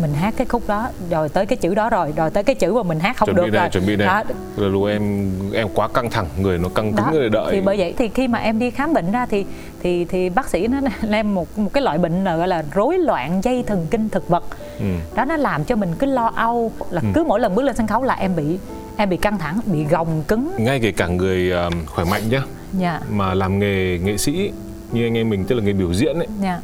[0.00, 2.74] mình hát cái khúc đó rồi tới cái chữ đó rồi rồi tới cái chữ
[2.74, 4.22] mà mình hát không chuẩn được đây, rồi chuẩn bị đây đó.
[4.56, 7.76] rồi lúc em em quá căng thẳng người nó căng cứng người đợi thì bởi
[7.76, 9.44] vậy thì khi mà em đi khám bệnh ra thì
[9.82, 12.64] thì thì bác sĩ nó là em một một cái loại bệnh là gọi là
[12.74, 14.44] rối loạn dây thần kinh thực vật
[14.78, 14.86] ừ.
[15.14, 17.08] đó nó làm cho mình cứ lo âu là ừ.
[17.14, 18.58] cứ mỗi lần bước lên sân khấu là em bị
[18.96, 22.42] em bị căng thẳng bị gồng cứng ngay kể cả người uh, khỏe mạnh nhá
[22.78, 23.00] dạ.
[23.10, 24.52] mà làm nghề nghệ sĩ
[24.92, 26.60] như anh em mình tức là nghề biểu diễn ấy dạ.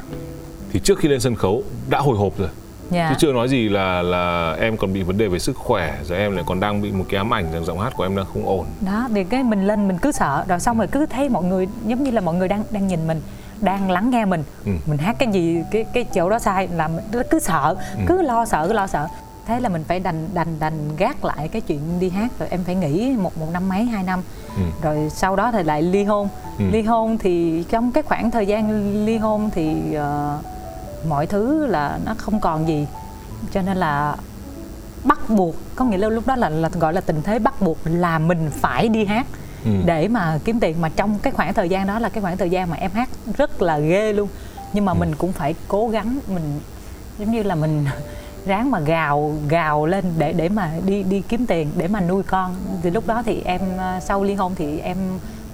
[0.72, 2.48] thì trước khi lên sân khấu đã hồi hộp rồi
[2.92, 3.10] yeah.
[3.10, 3.10] Dạ.
[3.10, 6.18] chứ chưa nói gì là là em còn bị vấn đề về sức khỏe rồi
[6.18, 8.26] em lại còn đang bị một cái ám ảnh rằng giọng hát của em đang
[8.34, 11.28] không ổn đó thì cái mình lên mình cứ sợ rồi xong rồi cứ thấy
[11.28, 13.20] mọi người giống như là mọi người đang đang nhìn mình
[13.60, 14.72] đang lắng nghe mình ừ.
[14.86, 18.00] mình hát cái gì cái cái chỗ đó sai là mình cứ sợ ừ.
[18.06, 19.06] cứ lo sợ cứ lo sợ
[19.46, 22.60] thế là mình phải đành đành đành gác lại cái chuyện đi hát rồi em
[22.64, 24.22] phải nghỉ một một năm mấy hai năm
[24.56, 24.62] ừ.
[24.82, 26.64] rồi sau đó thì lại ly hôn ừ.
[26.70, 30.44] ly hôn thì trong cái khoảng thời gian ly hôn thì uh,
[31.08, 32.86] mọi thứ là nó không còn gì
[33.52, 34.16] cho nên là
[35.04, 37.78] bắt buộc có nghĩa là lúc đó là, là gọi là tình thế bắt buộc
[37.84, 39.26] là mình phải đi hát
[39.64, 39.70] ừ.
[39.84, 42.50] để mà kiếm tiền mà trong cái khoảng thời gian đó là cái khoảng thời
[42.50, 44.28] gian mà em hát rất là ghê luôn
[44.72, 44.96] nhưng mà ừ.
[45.00, 46.60] mình cũng phải cố gắng mình
[47.18, 47.86] giống như là mình
[48.46, 52.22] ráng mà gào gào lên để để mà đi đi kiếm tiền để mà nuôi
[52.22, 54.96] con thì lúc đó thì em ờ, sau ly hôn thì em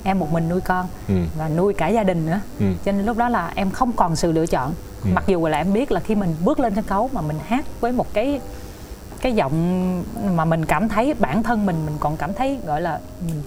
[0.07, 1.15] em một mình nuôi con ừ.
[1.39, 2.67] và nuôi cả gia đình nữa ừ.
[2.85, 4.73] cho nên lúc đó là em không còn sự lựa chọn
[5.05, 5.11] ừ.
[5.15, 7.65] mặc dù là em biết là khi mình bước lên sân khấu mà mình hát
[7.81, 8.41] với một cái
[9.21, 10.03] cái giọng
[10.37, 13.43] mà mình cảm thấy bản thân mình mình còn cảm thấy gọi là mình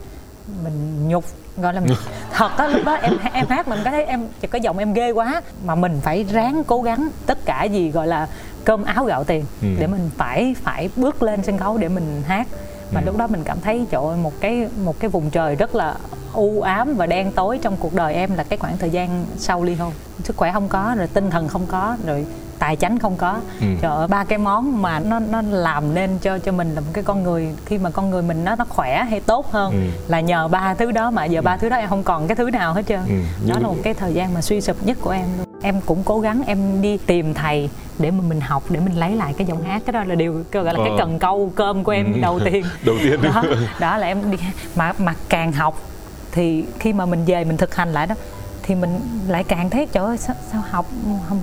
[0.63, 1.23] mình nhục
[1.57, 1.93] gọi là mình,
[2.33, 5.11] thật á lúc đó em em hát mình có thấy em cái giọng em ghê
[5.11, 8.27] quá mà mình phải ráng cố gắng tất cả gì gọi là
[8.65, 9.67] cơm áo gạo tiền Ừ.
[9.79, 12.47] để mình phải phải bước lên sân khấu để mình hát
[12.91, 13.05] mà Ừ.
[13.05, 15.95] lúc đó mình cảm thấy trời ơi, một cái một cái vùng trời rất là
[16.33, 19.63] u ám và đen tối trong cuộc đời em là cái khoảng thời gian sau
[19.63, 22.25] ly hôn sức khỏe không có rồi tinh thần không có rồi
[22.59, 23.65] tài chánh không có Ừ.
[23.81, 26.87] trời ơi ba cái món mà nó nó làm nên cho cho mình là một
[26.93, 29.77] cái con người khi mà con người mình nó nó khỏe hay tốt hơn Ừ.
[30.07, 32.49] là nhờ ba thứ đó mà giờ ba thứ đó em không còn cái thứ
[32.49, 33.13] nào hết trơn Ừ.
[33.49, 36.03] đó là một cái thời gian mà suy sụp nhất của em luôn em cũng
[36.05, 37.69] cố gắng em đi tìm thầy
[37.99, 40.43] để mà mình học để mình lấy lại cái giọng hát cái đó là điều
[40.51, 40.95] gọi là cái Ờ.
[40.97, 42.19] cần câu cơm của em Ừ.
[42.21, 43.19] đầu tiên Đầu tiên.
[43.21, 43.43] đó
[43.79, 44.37] đó là em đi
[44.75, 45.79] mà mà càng học
[46.31, 48.15] thì khi mà mình về mình thực hành lại đó
[48.69, 50.85] thì mình lại càng thấy trời ơi sao, sao học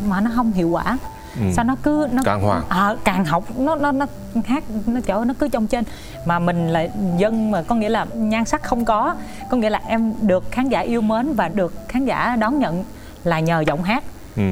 [0.06, 0.98] mà nó không hiệu quả
[1.40, 1.42] Ừ.
[1.56, 2.62] sao nó cứ nó Càng hoảng.
[2.68, 4.06] Ờ, càng học nó nó nó
[4.46, 5.84] hát nó chỗ nó cứ trong trên
[6.26, 6.86] mà mình là
[7.18, 9.14] dân mà có nghĩa là nhan sắc không có
[9.50, 12.84] có nghĩa là em được khán giả yêu mến và được khán giả đón nhận
[13.24, 14.04] là nhờ giọng hát
[14.36, 14.42] Ừ.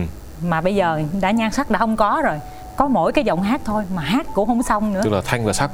[0.49, 2.41] mà bây giờ đã nhan sắc đã không có rồi
[2.77, 5.01] có mỗi cái giọng hát thôi mà hát cũng không xong nữa.
[5.05, 5.71] Tức là thanh và sắc.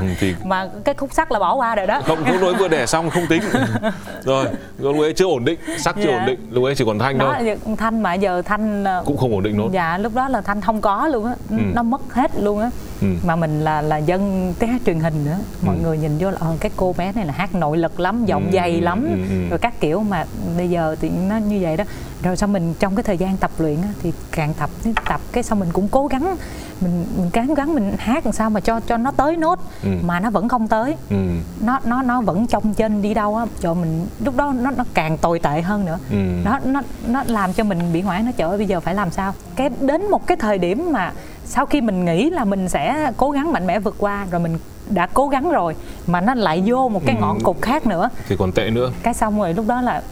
[0.00, 2.00] Ừ, thì mà cái khúc sắc là bỏ qua rồi đó.
[2.06, 3.42] Không lúc đấy vừa đẻ xong không tính.
[4.24, 4.46] Rồi
[4.78, 6.18] lúc ấy chưa ổn định sắc chưa Dạ.
[6.18, 7.56] ổn định lúc ấy chỉ còn thanh đó thôi.
[7.78, 9.68] thanh mà giờ thanh ờ, cũng không ổn định nốt.
[9.72, 11.34] dạ lúc đó là thanh không có luôn á.
[11.50, 11.56] Ừ.
[11.74, 12.70] nó mất hết luôn á
[13.02, 13.06] Ừ.
[13.24, 15.82] mà mình là là dân tiếng hát truyền hình nữa mọi Ừ.
[15.82, 18.44] người nhìn vô là ờ, cái cô bé này là hát nội lực lắm giọng
[18.46, 19.48] Ừ, dày ừ, lắm ừ, ừ.
[19.50, 20.24] rồi các kiểu mà
[20.56, 21.84] bây giờ thì nó như vậy đó
[22.22, 24.70] rồi xong mình trong cái thời gian tập luyện á, thì càng tập
[25.08, 26.36] tập cái xong mình cũng cố gắng
[26.80, 29.88] mình mình cố gắng mình hát làm sao mà cho cho nó tới nốt Ừ.
[30.04, 31.16] mà nó vẫn không tới ừ.
[31.60, 34.84] nó nó nó vẫn trong trên đi đâu á cho mình lúc đó nó nó
[34.94, 36.16] càng tồi tệ hơn nữa Ừ.
[36.44, 39.34] nó nó nó làm cho mình bị hoảng nó ơi bây giờ phải làm sao
[39.56, 41.12] cái đến một cái thời điểm mà
[41.46, 44.58] sau khi mình nghĩ là mình sẽ cố gắng mạnh mẽ vượt qua rồi mình
[44.90, 45.74] đã cố gắng rồi
[46.06, 47.20] mà nó lại vô một cái Ừ.
[47.20, 48.08] ngọn cụt khác nữa.
[48.28, 48.92] Thì còn tệ nữa.
[49.02, 50.02] Cái xong rồi lúc đó là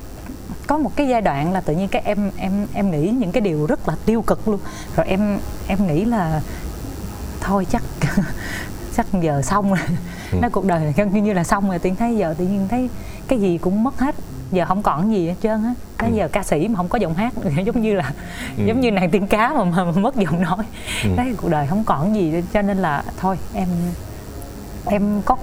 [0.67, 3.41] có một cái giai đoạn là tự nhiên cái em em em nghĩ những cái
[3.41, 4.59] điều rất là tiêu cực luôn.
[4.97, 6.41] Rồi em em nghĩ là
[7.41, 7.83] thôi chắc
[8.97, 9.79] chắc giờ xong rồi.
[10.33, 10.39] Ừ.
[10.43, 12.89] nó cuộc đời này gần như là xong rồi tiên thấy giờ tự nhiên thấy
[13.29, 14.15] cái gì cũng mất hết
[14.53, 16.17] giờ không còn gì hết trơn á bây Ừ.
[16.17, 17.33] giờ ca sĩ mà không có giọng hát
[17.65, 18.13] giống như là
[18.59, 18.65] Ừ.
[18.67, 20.65] giống như nàng tiên cá mà, mà, mà mất giọng nói
[21.05, 21.11] Ừ.
[21.17, 23.69] đấy cuộc đời không còn gì cho nên là thôi em
[24.87, 25.37] em có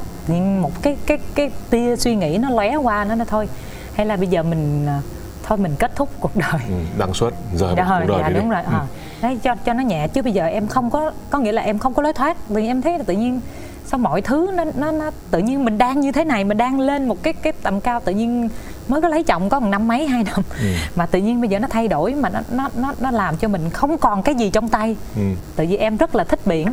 [0.61, 3.47] một cái cái cái tia suy nghĩ nó lóe qua nó nói thôi
[3.95, 4.99] hay là bây giờ mình à,
[5.43, 6.73] thôi mình kết thúc cuộc đời ừ.
[6.97, 8.55] đăng xuất rời dạ, cuộc đời dạ đúng đi.
[8.55, 8.71] rồi Ừ.
[8.73, 8.85] ờ.
[9.21, 11.77] đấy cho cho nó nhẹ chứ bây giờ em không có có nghĩa là em
[11.79, 13.39] không có lối thoát nhiên em thấy là tự nhiên
[13.85, 16.79] sao mọi thứ nó nó nó tự nhiên mình đang như thế này mình đang
[16.79, 18.49] lên một cái cái tầm cao tự nhiên
[18.87, 20.41] mới có lấy chồng có một năm mấy hai năm.
[20.59, 20.65] Ừ.
[20.95, 23.47] mà tự nhiên bây giờ nó thay đổi mà nó nó nó nó làm cho
[23.47, 24.95] mình không còn cái gì trong tay.
[25.15, 25.21] Ừ.
[25.55, 26.67] tự nhiên em rất là thích biển.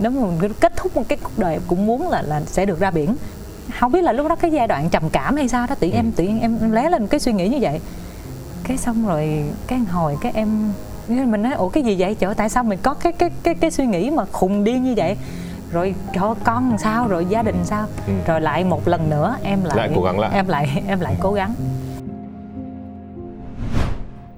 [0.00, 2.66] Nếu mà mình kết thúc một cái cuộc đời em cũng muốn là là sẽ
[2.66, 3.16] được ra biển.
[3.80, 5.96] Không biết là lúc đó cái giai đoạn trầm cảm hay sao đó tự nhiên
[5.96, 7.80] em tự nhiên em lé lên cái suy nghĩ như vậy.
[8.64, 10.72] Cái xong rồi cái hồi cái em
[11.08, 12.14] mình nói ủa cái gì vậy?
[12.14, 14.94] Trời tại sao mình có cái cái cái cái suy nghĩ mà khùng điên như
[14.96, 15.16] vậy
[15.72, 18.12] rồi ơi, con làm sao rồi gia đình sao Ừ.
[18.26, 20.30] rồi lại một lần nữa em lại Lại cố gắng lại.
[20.34, 21.54] em lại em lại cố gắng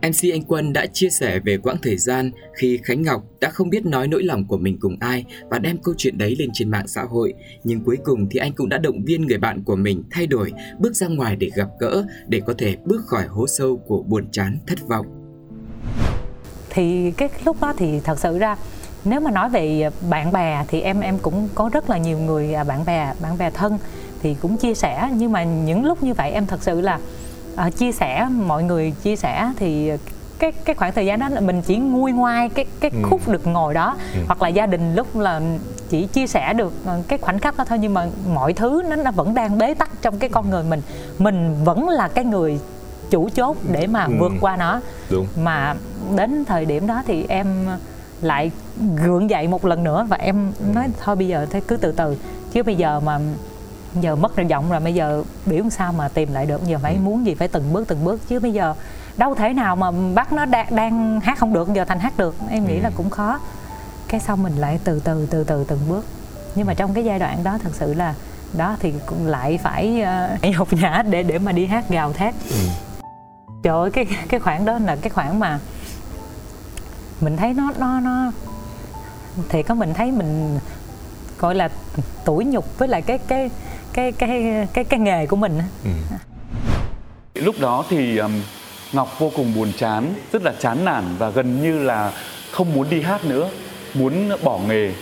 [0.02, 3.70] MC Anh Quân đã chia sẻ về quãng thời gian khi Khánh Ngọc đã không
[3.70, 6.70] biết nói nỗi lòng của mình cùng ai và đem câu chuyện đấy lên trên
[6.70, 7.34] mạng xã hội.
[7.64, 10.52] Nhưng cuối cùng thì anh cũng đã động viên người bạn của mình thay đổi,
[10.78, 14.28] bước ra ngoài để gặp gỡ, để có thể bước khỏi hố sâu của buồn
[14.32, 15.06] chán, thất vọng.
[16.74, 18.56] thì cái lúc đó thì thật sự ra
[19.04, 22.54] nếu mà nói về bạn bè thì em em cũng có rất là nhiều người
[22.54, 23.78] à, bạn bè bạn bè thân
[24.22, 26.98] thì cũng chia sẻ nhưng mà những lúc như vậy em thật sự là
[27.56, 29.90] à, chia sẻ mọi người chia sẻ thì
[30.38, 32.98] cái cái khoảng thời gian đó là mình chỉ nguôi ngoai cái cái Ừ.
[33.10, 34.20] khúc được ngồi đó Ừ.
[34.26, 35.40] hoặc là gia đình lúc là
[35.88, 38.96] chỉ chia sẻ được ờ, cái khoảnh khắc đó thôi nhưng mà mọi thứ nó,
[38.96, 40.82] nó vẫn đang bế tắc trong cái con người mình
[41.18, 42.58] mình vẫn là cái người
[43.10, 44.12] chủ chốt để mà Ừ.
[44.18, 45.74] vượt qua nó đúng mà
[46.16, 47.46] đến thời điểm đó thì em
[48.22, 48.50] lại
[48.96, 52.16] gượng dậy một lần nữa và em nói thôi bây giờ thế cứ từ từ.
[52.52, 53.18] Chứ bây giờ mà
[54.00, 56.96] giờ mất rồi giọng rồi bây giờ biểu sao mà tìm lại được giờ phải
[56.98, 58.20] muốn gì phải từng bước từng bước.
[58.28, 58.74] Chứ bây giờ
[59.16, 62.34] đâu thể nào mà bắt nó đang, đang hát không được giờ thành hát được.
[62.50, 62.82] Em nghĩ Ừ.
[62.82, 63.40] là cũng khó.
[64.08, 66.04] Cái xong mình lại từ từ từ từ từng bước.
[66.54, 68.14] Nhưng mà trong cái giai đoạn đó thật sự là
[68.56, 70.02] đó thì cũng lại phải
[70.42, 72.34] uh, nhục nhã để để mà đi hát gào thét.
[72.50, 72.56] Ừ.
[73.62, 75.58] trời ơi cái cái khoảng đó là cái khoảng mà
[77.22, 78.32] mình thấy nó nó nó
[79.48, 80.58] thì có mình thấy mình
[81.38, 81.68] gọi là
[82.24, 83.50] tủi nhục với lại cái cái
[83.92, 85.58] cái cái cái cái nghề của mình.
[85.84, 85.90] Ừ.
[87.34, 88.42] Lúc đó thì um,
[88.92, 92.12] Ngọc vô cùng buồn chán, rất là chán nản và gần như là
[92.50, 93.50] không muốn đi hát nữa,
[93.94, 94.92] muốn bỏ nghề.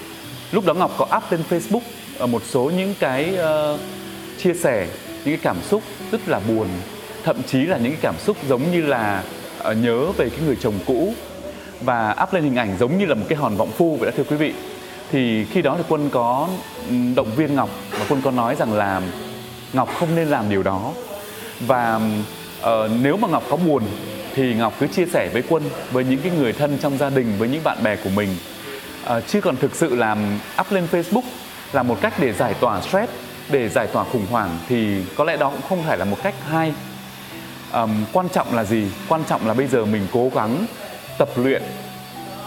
[0.53, 1.81] Lúc đó Ngọc có up lên Facebook
[2.19, 3.37] ở một số những cái
[3.75, 3.81] uh,
[4.39, 6.69] chia sẻ, những cái cảm xúc rất là buồn,
[7.25, 9.25] thậm chí là những cái cảm xúc giống như là
[9.71, 11.15] uh, nhớ về cái người chồng cũ
[11.81, 14.15] và up lên hình ảnh giống như là một cái hòn vọng phu vậy đó
[14.17, 14.55] thưa quý vị.
[15.13, 16.49] Thì khi đó thì quân có
[17.15, 19.03] động viên ngọc và quân có nói rằng là
[19.73, 20.93] ngọc không nên làm điều đó.
[21.61, 22.01] Và
[22.61, 23.83] uh, nếu mà ngọc có buồn
[24.35, 27.35] thì ngọc cứ chia sẻ với quân với những cái người thân trong gia đình
[27.39, 28.37] với những bạn bè của mình.
[29.07, 31.23] Uh, chứ còn thực sự làm up lên facebook
[31.73, 33.13] là một cách để giải tỏa stress
[33.51, 36.35] để giải tỏa khủng hoảng thì có lẽ đó cũng không phải là một cách
[36.51, 36.75] hay.
[37.73, 38.87] Um, quan trọng là gì?
[39.09, 40.67] Quan trọng là bây giờ mình cố gắng
[41.21, 41.63] tập luyện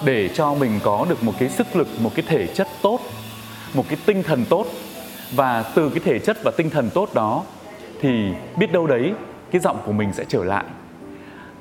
[0.05, 2.99] để cho mình có được một cái sức lực, một cái thể chất tốt,
[3.73, 4.65] một cái tinh thần tốt.
[5.35, 7.43] Và từ cái thể chất và tinh thần tốt đó
[8.01, 9.13] thì biết đâu đấy
[9.51, 10.63] cái giọng của mình sẽ trở lại.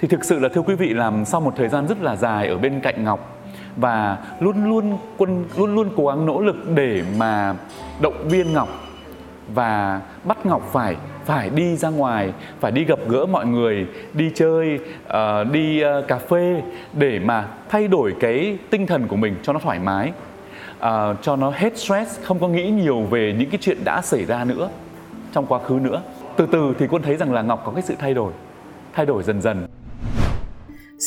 [0.00, 2.48] Thì thực sự là, thưa quý vị, làm sau một thời gian rất là dài
[2.48, 3.40] ở bên cạnh ngọc
[3.76, 7.54] và luôn luôn quân, luôn luôn cố gắng nỗ lực để mà
[8.00, 8.68] động viên ngọc
[9.54, 14.30] và bắt ngọc phải phải đi ra ngoài phải đi gặp gỡ mọi người đi
[14.34, 14.78] chơi
[15.08, 19.52] uh, đi uh, cà phê để mà thay đổi cái tinh thần của mình cho
[19.52, 20.12] nó thoải mái
[20.78, 20.86] uh,
[21.22, 24.44] cho nó hết stress không có nghĩ nhiều về những cái chuyện đã xảy ra
[24.44, 24.68] nữa
[25.32, 26.02] trong quá khứ nữa.
[26.36, 28.32] Từ từ thì quân thấy rằng là ngọc có cái sự thay đổi
[28.92, 29.66] thay đổi dần dần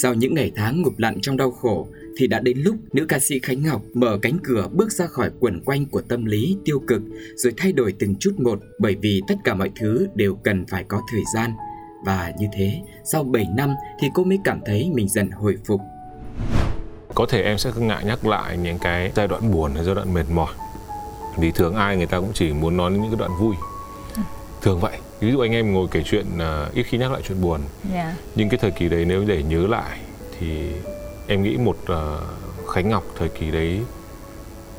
[0.01, 3.19] sau những ngày tháng ngụp lặn trong đau khổ thì đã đến lúc nữ ca
[3.19, 6.81] sĩ Khánh Ngọc mở cánh cửa bước ra khỏi quần quanh của tâm lý tiêu
[6.87, 7.01] cực
[7.35, 10.83] rồi thay đổi từng chút một bởi vì tất cả mọi thứ đều cần phải
[10.83, 11.51] có thời gian.
[12.05, 15.81] Và như thế, sau 7 năm thì cô mới cảm thấy mình dần hồi phục.
[17.15, 20.13] Có thể em sẽ ngại nhắc lại những cái giai đoạn buồn hay giai đoạn
[20.13, 20.53] mệt mỏi.
[21.37, 23.55] Vì thường ai người ta cũng chỉ muốn nói những cái đoạn vui.
[24.61, 24.97] Thường vậy.
[25.25, 27.61] Ví dụ anh em ngồi kể chuyện uh, ít khi nhắc lại chuyện buồn.
[27.93, 27.93] Yeah.
[27.93, 28.15] Dạ.
[28.35, 29.99] Nhưng cái thời kỳ đấy nếu để nhớ lại
[30.39, 30.71] thì
[31.27, 33.81] em nghĩ một uh, Khánh Ngọc thời kỳ đấy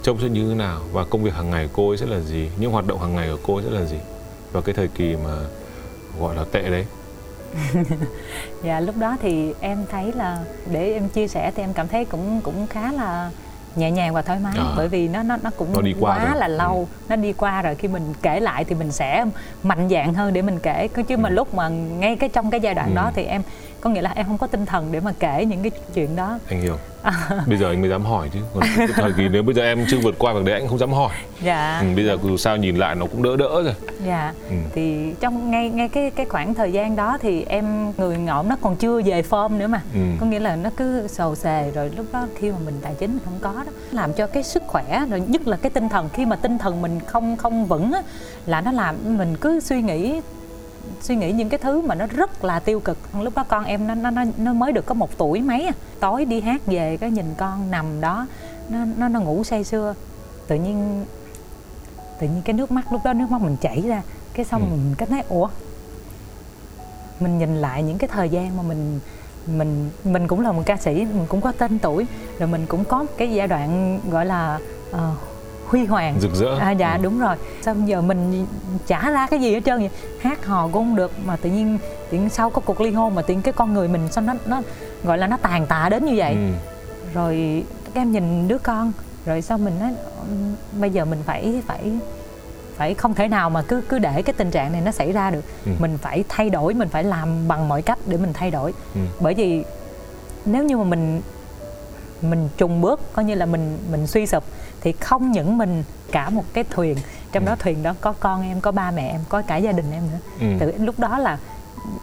[0.02, 2.50] trông sẽ như thế nào và công việc hàng ngày cô ấy sẽ là gì
[2.58, 3.96] những hoạt động hàng ngày của cô ấy sẽ là gì
[4.52, 5.36] vào cái thời kỳ mà
[6.20, 6.86] gọi là tệ đấy
[8.64, 12.04] dạ lúc đó thì em thấy là để em chia sẻ thì em cảm thấy
[12.04, 13.30] cũng cũng khá là
[13.76, 14.64] nhẹ nhàng và thoải mái à.
[14.76, 16.40] bởi vì nó nó nó cũng nó đi qua quá rồi.
[16.40, 17.06] là lâu ừ.
[17.08, 19.24] nó đi qua rồi khi mình kể lại thì mình sẽ
[19.62, 21.16] mạnh dạn hơn để mình kể chứ ừ.
[21.16, 22.94] mà lúc mà ngay cái trong cái giai đoạn ừ.
[22.96, 23.42] đó thì em
[23.86, 26.38] có nghĩa là em không có tinh thần để mà kể những cái chuyện đó.
[26.48, 26.76] Anh hiểu.
[27.02, 27.12] À.
[27.46, 28.40] bây giờ anh mới dám hỏi chứ.
[28.54, 30.92] Còn thời kỳ nếu bây giờ em chưa vượt qua việc đấy anh không dám
[30.92, 31.14] hỏi.
[31.42, 31.78] Dạ.
[31.80, 33.74] Ừ, bây giờ dù sao nhìn lại nó cũng đỡ đỡ rồi.
[34.06, 34.32] Dạ.
[34.50, 34.56] Ừ.
[34.74, 38.56] thì trong ngay ngay cái cái khoảng thời gian đó thì em người ngộm nó
[38.60, 39.80] còn chưa về form nữa mà.
[39.94, 40.00] Ừ.
[40.20, 43.18] có nghĩa là nó cứ sầu xề rồi lúc đó khi mà mình tài chính
[43.24, 43.72] không có đó.
[43.90, 46.82] Làm cho cái sức khỏe rồi nhất là cái tinh thần khi mà tinh thần
[46.82, 48.02] mình không không vững á,
[48.46, 50.20] là nó làm mình cứ suy nghĩ
[51.00, 53.86] suy nghĩ những cái thứ mà nó rất là tiêu cực lúc đó con em
[53.86, 55.72] nó nó nó mới được có một tuổi mấy à.
[56.00, 58.26] tối đi hát về cái nhìn con nằm đó
[58.68, 59.94] nó nó nó ngủ say sưa
[60.46, 61.04] tự nhiên
[62.20, 64.02] tự nhiên cái nước mắt lúc đó nước mắt mình chảy ra
[64.34, 64.66] cái xong ừ.
[64.70, 65.48] mình cái thấy ủa
[67.20, 69.00] mình nhìn lại những cái thời gian mà mình
[69.46, 72.06] mình mình cũng là một ca sĩ mình cũng có tên tuổi
[72.38, 74.58] rồi mình cũng có cái giai đoạn gọi là
[74.90, 74.98] uh,
[75.68, 77.02] huy hoàng rực rỡ à, dạ ừ.
[77.02, 78.46] đúng rồi sao bây giờ mình
[78.86, 81.78] trả ra cái gì hết trơn vậy hát hò cũng không được mà tự nhiên
[82.10, 84.24] tự nhiên sau có cuộc ly hôn mà tự nhiên cái con người mình sao
[84.24, 84.62] nó nó
[85.04, 86.52] gọi là nó tàn tạ đến như vậy ừ.
[87.14, 88.92] rồi các em nhìn đứa con
[89.26, 89.94] rồi sao mình nói
[90.80, 91.92] bây giờ mình phải phải
[92.76, 95.30] phải không thể nào mà cứ cứ để cái tình trạng này nó xảy ra
[95.30, 95.72] được ừ.
[95.78, 99.00] mình phải thay đổi mình phải làm bằng mọi cách để mình thay đổi ừ.
[99.20, 99.64] bởi vì
[100.44, 101.20] nếu như mà mình
[102.22, 104.44] mình trùng bước coi như là mình mình suy sụp
[104.86, 106.96] thì không những mình cả một cái thuyền
[107.32, 107.56] trong đó ừ.
[107.58, 110.18] thuyền đó có con em có ba mẹ em có cả gia đình em nữa
[110.40, 110.46] ừ.
[110.60, 111.38] từ lúc đó là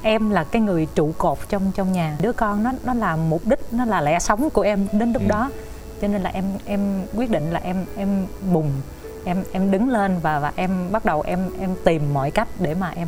[0.02, 3.42] em là cái người trụ cột trong trong nhà đứa con nó nó là mục
[3.46, 5.28] đích nó là lẽ sống của em đến lúc ừ.
[5.28, 5.52] đó
[6.02, 8.72] cho nên là em em quyết định là em em bùng
[9.26, 12.74] em em đứng lên và và em bắt đầu em em tìm mọi cách để
[12.74, 13.08] mà em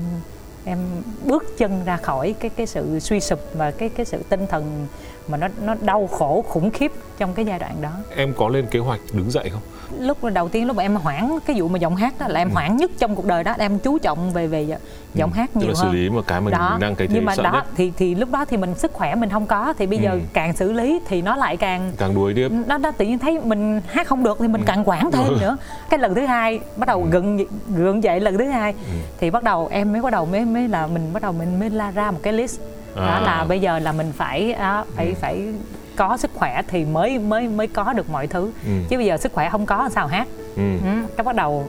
[0.65, 0.79] em
[1.25, 4.87] bước chân ra khỏi cái cái sự suy sụp và cái cái sự tinh thần
[5.27, 8.65] mà nó nó đau khổ khủng khiếp trong cái giai đoạn đó em có lên
[8.71, 9.61] kế hoạch đứng dậy không
[9.99, 12.49] lúc đầu tiên lúc mà em hoãn cái vụ mà giọng hát đó là em
[12.49, 12.53] ừ.
[12.53, 14.77] hoãn nhất trong cuộc đời đó em chú trọng về về
[15.13, 15.37] giọng ừ.
[15.37, 16.77] hát nhiều Tức là hơn xử lý một cái mình đó.
[16.81, 17.65] đang cái nhưng mà đó nhất.
[17.75, 20.19] thì thì lúc đó thì mình sức khỏe mình không có thì bây giờ ừ.
[20.33, 23.39] càng xử lý thì nó lại càng càng đuối tiếp nó nó tự nhiên thấy
[23.39, 24.65] mình hát không được thì mình ừ.
[24.67, 25.37] càng quản thêm ừ.
[25.41, 25.57] nữa
[25.89, 27.09] cái lần thứ hai bắt đầu ừ.
[27.09, 27.37] gượng
[27.75, 28.97] gượng dậy lần thứ hai ừ.
[29.19, 31.69] thì bắt đầu em mới bắt đầu mới mới là mình bắt đầu mình mới
[31.69, 32.59] la ra một cái list
[32.95, 33.05] à.
[33.05, 35.13] đó là bây giờ là mình phải đó, phải ừ.
[35.21, 35.53] phải
[35.95, 38.71] có sức khỏe thì mới mới mới có được mọi thứ ừ.
[38.89, 40.77] chứ bây giờ sức khỏe không có sao hát ừ.
[40.83, 40.89] Ừ.
[41.17, 41.67] cái bắt đầu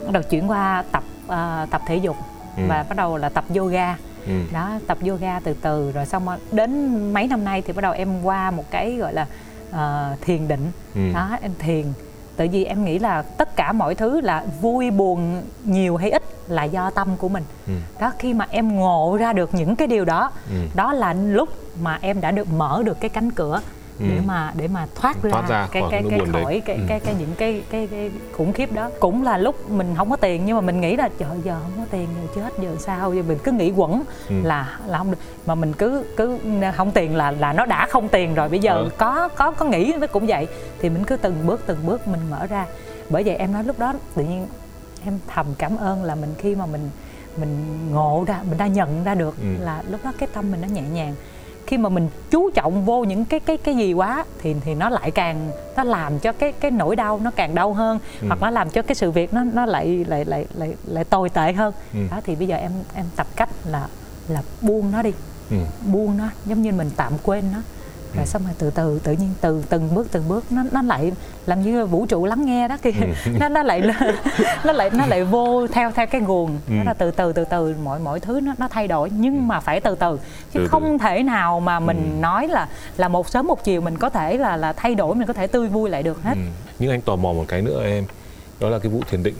[0.00, 2.16] bắt đầu chuyển qua tập uh, tập thể dục
[2.56, 2.62] ừ.
[2.68, 4.32] và bắt đầu là tập yoga ừ.
[4.52, 8.22] đó tập yoga từ từ rồi xong đến mấy năm nay thì bắt đầu em
[8.22, 9.26] qua một cái gọi là
[9.70, 11.00] uh, thiền định ừ.
[11.14, 11.84] đó em thiền
[12.36, 16.22] tại vì em nghĩ là tất cả mọi thứ là vui buồn nhiều hay ít
[16.48, 17.72] là do tâm của mình ừ.
[18.00, 20.56] đó khi mà em ngộ ra được những cái điều đó ừ.
[20.74, 21.48] đó là lúc
[21.82, 23.60] mà em đã được mở được cái cánh cửa
[23.98, 24.06] ừ.
[24.08, 26.82] để mà để mà thoát, thoát ra, ra cái cái cái, khỏi cái, ừ.
[26.88, 30.16] cái cái những cái cái cái khủng khiếp đó cũng là lúc mình không có
[30.16, 33.14] tiền nhưng mà mình nghĩ là trời giờ không có tiền rồi chết giờ sao
[33.14, 34.34] giờ mình cứ nghĩ quẩn ừ.
[34.42, 36.38] là là không được mà mình cứ cứ
[36.76, 38.88] không tiền là là nó đã không tiền rồi bây giờ ừ.
[38.98, 40.46] có có có nghĩ nó cũng vậy
[40.80, 42.66] thì mình cứ từng bước từng bước mình mở ra
[43.10, 44.46] bởi vậy em nói lúc đó tự nhiên
[45.04, 46.90] em thầm cảm ơn là mình khi mà mình
[47.36, 49.64] mình ngộ ra mình đã nhận ra được ừ.
[49.64, 51.14] là lúc đó cái tâm mình nó nhẹ nhàng
[51.66, 54.88] khi mà mình chú trọng vô những cái cái cái gì quá thì thì nó
[54.88, 58.26] lại càng nó làm cho cái cái nỗi đau nó càng đau hơn ừ.
[58.26, 61.28] hoặc nó làm cho cái sự việc nó nó lại lại lại lại lại tồi
[61.28, 62.00] tệ hơn ừ.
[62.10, 63.88] đó thì bây giờ em em tập cách là
[64.28, 65.12] là buông nó đi
[65.50, 65.56] ừ.
[65.92, 67.58] buông nó giống như mình tạm quên nó
[68.14, 68.28] rồi ừ.
[68.28, 71.12] xong rồi từ từ tự nhiên từ từng bước từng bước nó nó lại
[71.46, 73.30] làm như vũ trụ lắng nghe đó kia ừ.
[73.40, 73.82] nó nó lại
[74.64, 76.72] nó lại nó lại vô theo theo cái nguồn ừ.
[76.72, 79.40] nó là từ từ từ từ mọi mọi thứ nó nó thay đổi nhưng ừ.
[79.40, 80.16] mà phải từ từ
[80.52, 80.98] chứ từ không từ.
[80.98, 82.20] thể nào mà mình ừ.
[82.20, 85.26] nói là là một sớm một chiều mình có thể là là thay đổi mình
[85.26, 86.40] có thể tươi vui lại được hết ừ.
[86.78, 88.04] nhưng anh tò mò một cái nữa em
[88.60, 89.34] đó là cái vụ thiền định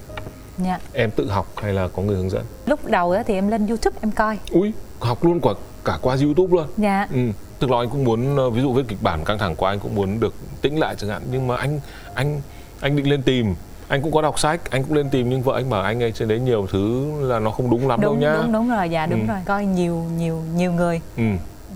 [0.58, 0.78] Dạ.
[0.92, 2.44] Em tự học hay là có người hướng dẫn?
[2.66, 4.38] Lúc đầu thì em lên YouTube em coi.
[4.50, 6.66] Ui, học luôn quả cả qua YouTube luôn.
[6.76, 7.06] Dạ.
[7.12, 7.18] Ừ
[7.60, 9.80] thực lo anh cũng muốn ờ, ví dụ viết kịch bản căng thẳng quá anh
[9.80, 11.22] cũng muốn được tĩnh lại chẳng hạn.
[11.30, 11.80] Nhưng mà anh
[12.14, 12.40] anh
[12.80, 13.54] anh định lên tìm.
[13.88, 16.12] Anh cũng có đọc sách anh cũng lên tìm nhưng vợ anh bảo anh ấy
[16.12, 18.36] trên đấy nhiều thứ là nó không đúng lắm đúng, đâu nhá.
[18.42, 19.26] đúng đúng rồi dạ đúng ừ.
[19.26, 19.38] rồi.
[19.44, 21.00] Coi nhiều nhiều nhiều người.
[21.16, 21.22] Ừ.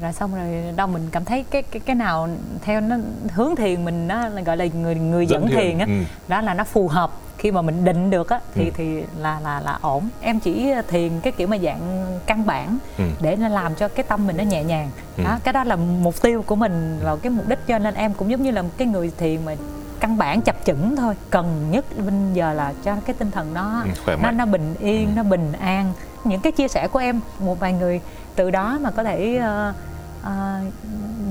[0.01, 2.29] rồi xong rồi đâu mình cảm thấy cái cái cái nào
[2.63, 2.97] theo nó
[3.33, 5.93] hướng thiền mình nó gọi là người người dẫn, dẫn thiền, thiền á ừ.
[6.29, 8.71] đó là nó phù hợp khi mà mình định được á thì ừ.
[8.77, 13.05] thì là là là ổn em chỉ thiền cái kiểu mà dạng căn bản ừ.
[13.21, 15.25] để nó làm cho cái tâm mình nó nhẹ nhàng ừ.
[15.25, 18.15] đó cái đó là mục tiêu của mình là cái mục đích cho nên em
[18.15, 19.55] cũng giống như là một cái người thiền mà
[20.01, 23.85] căn bản chập chững thôi cần nhất bây giờ là cho cái tinh thần nó
[24.07, 25.13] ừ, nó nó bình yên ừ.
[25.17, 25.93] nó bình an
[26.25, 28.01] những cái chia sẻ của em một vài người
[28.37, 29.75] từ đó mà có thể uh,
[30.23, 30.73] uh,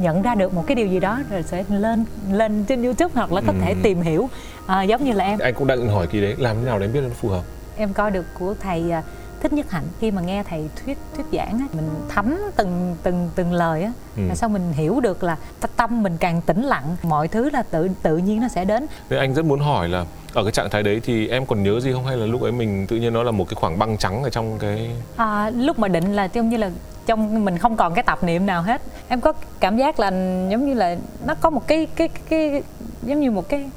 [0.02, 3.32] nhận ra được một cái điều gì đó rồi sẽ lên lên trên youtube hoặc
[3.32, 3.60] là có ừ.
[3.62, 4.21] thể tìm hiểu.
[4.21, 5.39] Uh, giống như là em.
[5.39, 7.43] Anh cũng đang hỏi kỳ đấy làm thế nào để biết nó phù hợp?
[7.78, 9.04] Em coi được của thầy uh,
[9.41, 9.88] thích nhất hạnh.
[9.99, 13.91] Khi mà nghe thầy thuyết thuyết giảng á, mình thấm từng từng từng lời á
[14.15, 14.21] ừ.
[14.28, 15.38] là sao mình hiểu được là
[15.80, 18.86] tâm mình càng tĩnh lặng mọi thứ là tự tự nhiên nó sẽ đến.
[19.10, 21.80] Nên anh rất muốn hỏi là ở cái trạng thái đấy thì em còn nhớ
[21.80, 22.06] gì không?
[22.06, 24.30] Hay là lúc ấy mình tự nhiên nó là một cái khoảng băng trắng ở
[24.30, 26.71] trong cái à, lúc mà định là giống như là
[27.06, 28.82] trong mình không còn cái tập niệm nào hết.
[29.08, 30.08] Em có cảm giác là
[30.52, 32.63] giống như là nó có một cái cái cái, cái
[33.04, 33.69] giống như một cái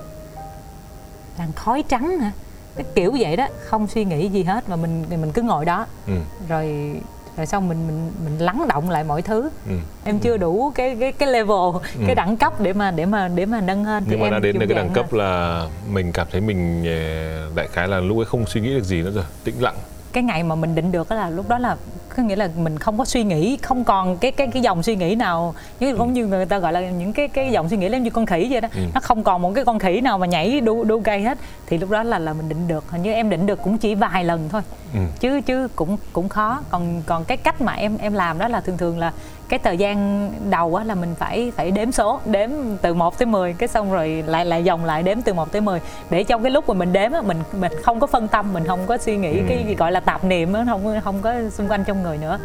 [1.38, 2.32] làn khói trắng hả
[2.76, 5.86] cái kiểu vậy đó không suy nghĩ gì hết mà mình mình cứ ngồi đó
[6.06, 6.12] ừ.
[6.48, 6.92] rồi
[7.36, 9.74] rồi xong mình mình mình lắng động lại mọi thứ ừ.
[10.04, 12.04] em chưa đủ cái cái cái level ừ.
[12.06, 14.58] cái đẳng cấp để mà để mà để mà nâng hơn nhưng mà đã đến
[14.58, 18.46] cái đẳng cấp là mình cảm thấy mình ờ, đại khái là lúc ấy không
[18.46, 19.76] suy nghĩ được gì nữa rồi tĩnh lặng
[20.12, 21.76] cái ngày mà mình định được là lúc đó là
[22.16, 24.96] có nghĩa là mình không có suy nghĩ không còn cái cái cái dòng suy
[24.96, 25.54] nghĩ nào.
[25.80, 28.10] Như cũng như người ta gọi là những cái cái dòng suy nghĩ giống như
[28.10, 28.68] con khỉ vậy đó.
[28.74, 28.80] Ừ.
[28.94, 31.38] nó không còn một cái con khỉ nào mà nhảy đu đu cây hết.
[31.66, 32.84] Thì lúc đó là là mình định được.
[32.90, 34.62] Hình như em định được cũng chỉ vài lần thôi.
[34.94, 35.00] Ừ.
[35.20, 36.62] chứ chứ cũng cũng khó.
[36.70, 39.12] Còn còn cái cách mà em em làm đó là thường thường là
[39.52, 42.50] cái thời gian đầu á là mình phải phải đếm số đếm
[42.82, 45.60] từ 1 tới 10 cái xong rồi lại lại dòng lại đếm từ 1 tới
[45.60, 48.52] 10 để trong cái lúc mà mình đếm á mình mình không có phân tâm
[48.52, 49.44] mình không có suy nghĩ ừ.
[49.48, 52.38] cái gì gọi là tạp niệm á không không có xung quanh trong người nữa.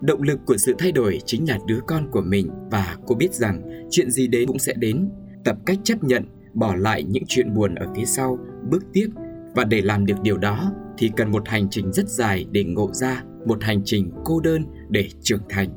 [0.00, 3.34] Động lực của sự thay đổi chính là đứa con của mình và cô biết
[3.34, 5.10] rằng chuyện gì đến cũng sẽ đến.
[5.44, 8.38] Tập cách chấp nhận bỏ lại những chuyện buồn ở phía sau
[8.70, 9.08] bước tiếp
[9.54, 12.92] và để làm được điều đó, thì cần một hành trình rất dài để ngộ
[12.92, 15.68] ra, một hành trình cô đơn để trưởng thành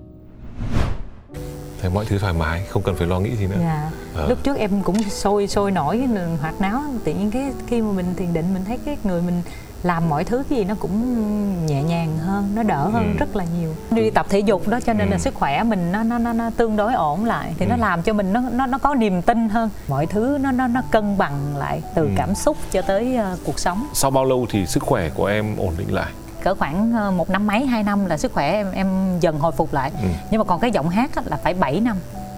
[1.85, 3.91] thấy mọi thứ thoải mái không cần phải lo nghĩ gì nữa dạ.
[4.17, 4.25] à.
[4.29, 6.07] lúc trước em cũng sôi sôi nổi
[6.41, 9.41] hoạt náo tự nhiên cái khi mà mình thiền định mình thấy cái người mình
[9.83, 13.19] làm mọi thứ cái gì nó cũng nhẹ nhàng hơn nó đỡ hơn ừ.
[13.19, 15.11] rất là nhiều đi tập thể dục đó cho nên ừ.
[15.11, 17.69] là sức khỏe mình nó nó nó, nó tương đối ổn lại thì ừ.
[17.69, 20.67] nó làm cho mình nó nó nó có niềm tin hơn mọi thứ nó nó
[20.67, 22.09] nó cân bằng lại từ ừ.
[22.15, 25.55] cảm xúc cho tới uh, cuộc sống sau bao lâu thì sức khỏe của em
[25.57, 26.11] ổn định lại
[26.45, 29.51] cỡ khoảng ờ, một năm mấy hai năm là sức khỏe em em dần hồi
[29.51, 30.07] phục lại ừ.
[30.31, 31.97] nhưng mà còn cái giọng hát là phải 7 năm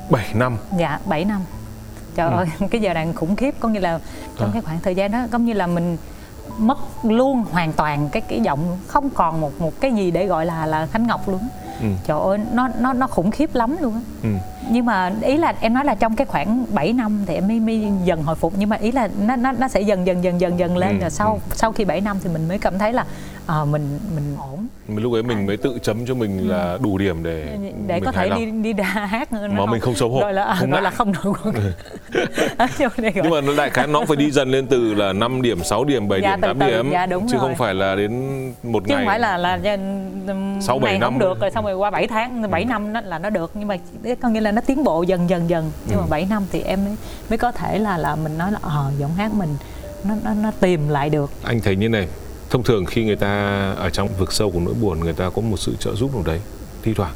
[0.09, 1.41] 7 năm dạ 7 năm
[2.15, 2.37] trời ừ.
[2.37, 3.99] ơi cái giờ đang khủng khiếp có nghĩa là
[4.37, 4.53] trong à.
[4.53, 5.97] cái khoảng thời gian đó giống như là mình
[6.57, 10.45] mất luôn hoàn toàn cái cái giọng không còn một một cái gì để gọi
[10.45, 11.47] là là khánh ngọc luôn
[11.81, 11.87] ừ.
[12.05, 14.29] trời ơi nó nó nó khủng khiếp lắm luôn á ừ.
[14.69, 17.59] Nhưng mà ý là em nói là trong cái khoảng 7 năm thì em mới,
[17.59, 18.53] mới dần hồi phục.
[18.57, 20.99] Nhưng mà ý là nó nó nó sẽ dần dần dần dần dần lên.
[20.99, 21.01] Ừ.
[21.01, 21.55] rồi sau ừ.
[21.55, 23.05] sau khi 7 năm thì mình mới cảm thấy là
[23.47, 24.67] à, mình mình ổn.
[24.87, 26.47] Mình lúc ấy mình mới tự chấm cho mình ừ.
[26.47, 27.57] là đủ điểm để
[27.87, 29.95] để có thể đi đi đa hát mà không, mình không?
[29.95, 30.19] xấu hổ.
[30.19, 31.33] Gọi là không gọi là không nổi
[33.15, 35.83] nhưng mà nó đại khái nó phải đi dần lên từ là 5 điểm 6
[35.83, 36.89] điểm 7 dạ, điểm 8 điểm.
[36.91, 37.41] Dạ, đúng chứ rồi.
[37.41, 38.11] không phải là đến
[38.63, 39.59] một chứ ngày không phải là là
[40.61, 41.19] sáu bảy năm.
[41.19, 42.67] được rồi xong rồi qua 7 tháng 7 ừ.
[42.67, 43.51] năm là nó được.
[43.53, 43.77] Nhưng mà
[44.21, 45.71] có nghĩa là nó tiến bộ dần dần dần.
[45.87, 46.01] Nhưng Ừ.
[46.01, 46.95] mà 7 năm thì em mới
[47.29, 49.55] mới có thể là là mình nói là ờ giọng hát mình
[50.03, 51.31] nó nó nó tìm lại được.
[51.43, 52.07] Anh thấy như này
[52.49, 53.29] thông thường khi người ta
[53.77, 56.23] ở trong vực sâu của nỗi buồn người ta có một sự trợ giúp nào
[56.25, 56.39] đấy
[56.83, 57.13] thi thoảng.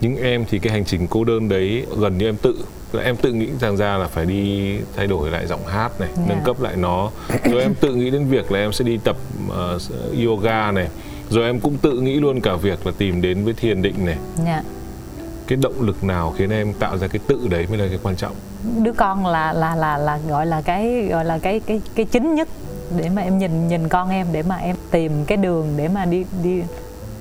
[0.00, 2.54] Nhưng em thì cái hành trình cô đơn đấy gần như em tự
[2.92, 6.08] là em tự nghĩ rằng ra là phải đi thay đổi lại giọng hát này
[6.16, 6.22] Dạ.
[6.28, 7.10] nâng cấp lại nó.
[7.44, 9.16] Rồi em tự nghĩ đến việc là em sẽ đi tập
[9.50, 9.78] ờ,
[10.24, 10.88] yoga này.
[11.30, 14.16] Rồi em cũng tự nghĩ luôn cả việc là tìm đến với thiền định này.
[14.44, 14.62] Nha
[15.52, 18.16] cái động lực nào khiến em tạo ra cái tự đấy mới là cái quan
[18.16, 18.32] trọng
[18.82, 22.34] đứa con là là là là gọi là cái gọi là cái cái cái chính
[22.34, 22.48] nhất
[22.96, 26.04] để mà em nhìn nhìn con em để mà em tìm cái đường để mà
[26.04, 26.62] đi đi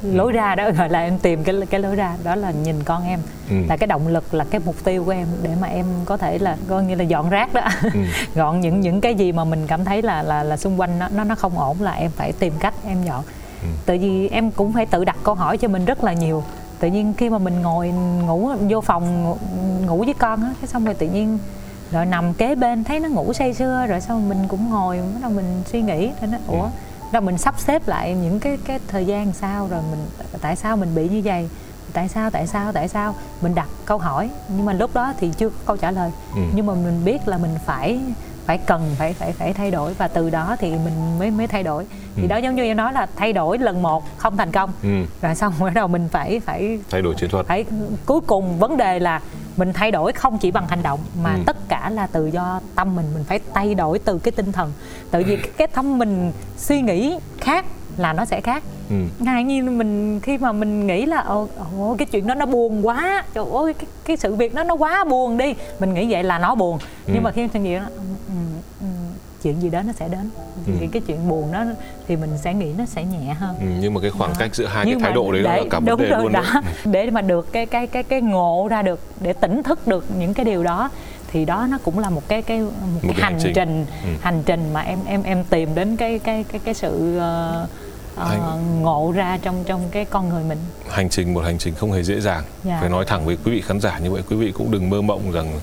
[0.04, 3.04] lối ra đó gọi là em tìm cái cái lối ra đó là nhìn con
[3.08, 3.20] em
[3.50, 3.56] Ừ.
[3.70, 6.38] là cái động lực là cái mục tiêu của em để mà em có thể
[6.40, 8.00] là coi như là dọn rác đó Ừ.
[8.36, 11.08] gọn những những cái gì mà mình cảm thấy là là là xung quanh nó
[11.16, 13.24] nó nó không ổn là em phải tìm cách em dọn
[13.62, 13.68] Ừ.
[13.86, 16.44] tại vì em cũng phải tự đặt câu hỏi cho mình rất là nhiều
[16.82, 17.90] tự nhiên khi mà mình ngồi
[18.28, 19.36] ngủ vô phòng
[19.86, 21.40] ngủ, với con á cái xong rồi tự nhiên
[21.92, 25.20] rồi nằm kế bên thấy nó ngủ say sưa rồi xong mình cũng ngồi bắt
[25.22, 26.70] đầu mình suy nghĩ rồi nó ủa?
[27.12, 30.06] Rồi mình sắp xếp lại những cái cái thời gian sao rồi mình
[30.42, 31.50] tại sao mình bị như vậy
[31.94, 33.16] tại sao tại sao tại sao?
[33.42, 36.12] Mình đặt câu hỏi nhưng mà lúc đó thì chưa có câu trả lời.
[36.36, 36.42] Ừ.
[36.56, 38.00] nhưng mà mình biết là mình phải
[38.46, 41.64] phải cần phải phải phải thay đổi và từ đó thì mình mới mới thay
[41.64, 41.86] đổi
[42.16, 42.28] thì Ừ.
[42.28, 44.90] đó giống như em nói là thay đổi lần một không thành công ừ.
[45.22, 47.66] rồi xong bắt đầu mình phải phải thay đổi chiến thuật phải
[48.06, 49.22] cuối cùng vấn đề là
[49.58, 51.40] mình thay đổi không chỉ bằng hành động mà Ừ.
[51.46, 54.74] tất cả là từ do tâm mình mình phải thay đổi từ cái tinh thần
[55.12, 57.66] tại vì cái, cái tâm mình suy nghĩ khác
[57.98, 58.96] là nó sẽ khác ừ.
[59.20, 61.48] ngay như mình khi mà mình nghĩ là ồ,
[61.80, 64.74] ồ cái chuyện đó nó buồn quá trời ơi cái, cái sự việc đó nó
[64.76, 66.78] quá buồn đi mình nghĩ vậy là nó buồn
[67.08, 67.12] Ừ.
[67.14, 67.82] nhưng mà khi mình nghĩ đó,
[68.28, 68.34] ừ,
[68.82, 68.86] ừ,
[69.44, 70.30] chuyện gì đó nó sẽ đến
[70.66, 70.88] thì Ừ.
[70.92, 71.64] cái chuyện buồn đó
[72.08, 73.66] thì mình sẽ nghĩ nó sẽ nhẹ hơn Ừ.
[73.82, 74.36] nhưng mà cái khoảng Đó.
[74.40, 76.24] cách giữa hai cái Nhưng thái mà độ đấy để- là cả vấn đề rồi,
[76.24, 76.44] luôn đó.
[76.86, 80.06] đấy để mà được cái cái cái cái ngộ ra được để tỉnh thức được
[80.20, 80.90] những cái điều đó
[81.32, 82.70] thì đó nó cũng là một cái cái một,
[83.02, 83.54] cái, cái hành hành trình.
[83.56, 84.10] trình Ừ.
[84.22, 87.68] hành trình mà em em em tìm đến cái cái cái cái sự ờ,
[88.18, 90.58] Hành- ngộ ra trong trong cái con người mình.
[90.90, 92.44] Hành trình một hành trình không hề dễ dàng.
[92.64, 92.78] Dạ.
[92.82, 95.02] phải nói thẳng với quý vị khán giả như vậy quý vị cũng đừng mơ
[95.02, 95.60] mộng rằng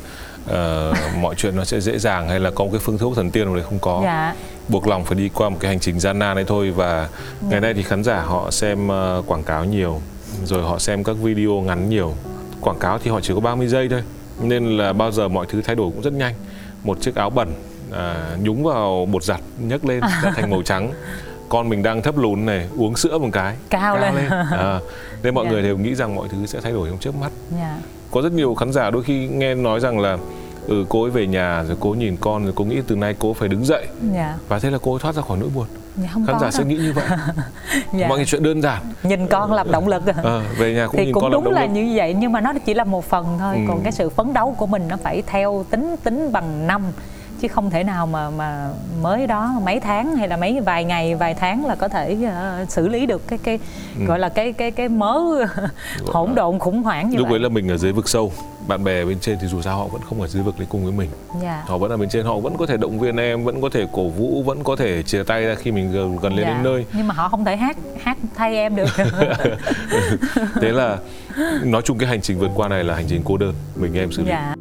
[0.46, 3.30] ờ, mọi chuyện nó sẽ dễ dàng hay là có một cái phương thuốc thần
[3.30, 4.00] tiên nào đấy không có.
[4.04, 4.34] Dạ.
[4.68, 7.08] Buộc lòng phải đi qua một cái hành trình gian nan ấy thôi và
[7.40, 10.00] ngày nay thì khán giả họ xem ờ, quảng cáo nhiều
[10.44, 12.14] rồi họ xem các video ngắn nhiều.
[12.60, 14.02] Quảng cáo thì họ chỉ có 30 giây thôi
[14.40, 16.34] nên là bao giờ mọi thứ thay đổi cũng rất nhanh.
[16.84, 17.48] Một chiếc áo bẩn
[17.92, 20.92] à, nhúng vào bột giặt nhấc lên đã thành màu trắng.
[21.48, 23.56] Con mình đang thấp lùn này uống sữa một cái.
[23.70, 24.14] Cao lên.
[24.50, 24.80] À,
[25.22, 25.50] nên mọi Dạ.
[25.50, 27.32] người đều nghĩ rằng mọi thứ sẽ thay đổi trong chớp mắt.
[27.58, 27.78] Dạ.
[28.10, 30.18] Có rất nhiều khán giả đôi khi nghe nói rằng là
[30.66, 33.34] ừ cô ấy về nhà rồi cô nhìn con rồi cô nghĩ từ nay cô
[33.34, 33.86] phải đứng dậy.
[34.14, 34.34] Dạ.
[34.48, 35.66] Và thế là cô ấy thoát ra khỏi nỗi buồn
[35.96, 37.04] dạ không khán giả sẽ nghĩ như vậy.
[37.92, 38.08] Dạ.
[38.08, 38.82] mọi chuyện đơn giản.
[39.02, 40.02] Nhìn con làm động lực.
[40.22, 41.72] Ờ, về nhà cũng thì nhìn cũng con làm đúng động là lực.
[41.72, 43.54] như vậy nhưng mà nó chỉ là một phần thôi.
[43.56, 43.60] Ừ.
[43.68, 46.82] còn cái sự phấn đấu của mình nó phải theo tính tính bằng năm
[47.42, 48.68] chứ không thể nào mà mà
[49.02, 52.64] mới đó mấy tháng hay là mấy vài ngày vài tháng là có thể ờ,
[52.68, 53.58] xử lý được cái cái
[53.98, 54.04] Ừ.
[54.04, 55.18] gọi là cái cái cái mớ
[56.06, 57.34] hỗn độn khủng hoảng như lúc vậy.
[57.34, 58.32] ấy là mình ở dưới vực sâu
[58.68, 60.84] bạn bè bên trên thì dù sao họ vẫn không ở dưới vực đấy cùng
[60.84, 61.10] với mình.
[61.42, 61.62] Dạ.
[61.66, 63.86] Họ vẫn ở bên trên họ vẫn có thể động viên em vẫn có thể
[63.92, 66.54] cổ vũ vẫn có thể chia tay ra khi mình gần, gần lên dạ.
[66.54, 66.84] đến nơi.
[66.92, 68.88] Nhưng mà họ không thể hát hát thay em được.
[70.60, 70.96] Thế là
[71.64, 74.12] nói chung cái hành trình vượt qua này là hành trình cô đơn mình em
[74.12, 74.28] xử lý.
[74.28, 74.54] Dạ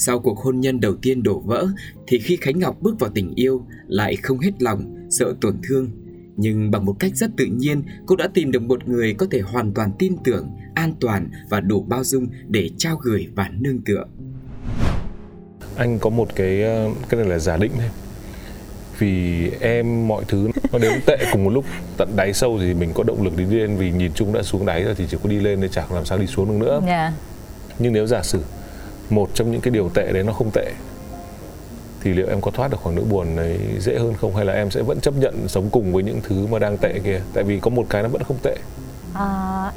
[0.00, 1.66] Sau cuộc hôn nhân đầu tiên đổ vỡ
[2.06, 5.90] thì khi Khánh Ngọc bước vào tình yêu lại không hết lòng, sợ tổn thương.
[6.36, 9.40] Nhưng bằng một cách rất tự nhiên, cô đã tìm được một người có thể
[9.40, 13.80] hoàn toàn tin tưởng, an toàn và đủ bao dung để trao gửi và nương
[13.84, 14.04] tựa.
[15.76, 17.90] anh có một cái ờ, cái này là giả định thôi
[18.98, 21.64] vì em mọi thứ nó đến tệ cùng một lúc
[21.96, 24.66] tận đáy sâu thì mình có động lực đi lên vì nhìn chung đã xuống
[24.66, 26.82] đáy rồi thì chỉ có đi lên để chẳng làm sao đi xuống được nữa
[26.86, 27.12] dạ
[27.78, 28.40] nhưng nếu giả sử
[29.10, 30.72] một trong những cái điều tệ đấy nó không tệ.
[32.02, 34.36] Thì liệu em có thoát được khỏi nỗi buồn đấy dễ hơn không?
[34.36, 36.98] Hay là em sẽ vẫn chấp nhận sống cùng với những thứ mà đang tệ
[37.04, 37.20] kia?
[37.34, 38.56] Tại vì có một cái nó vẫn không tệ.
[39.14, 39.72] À,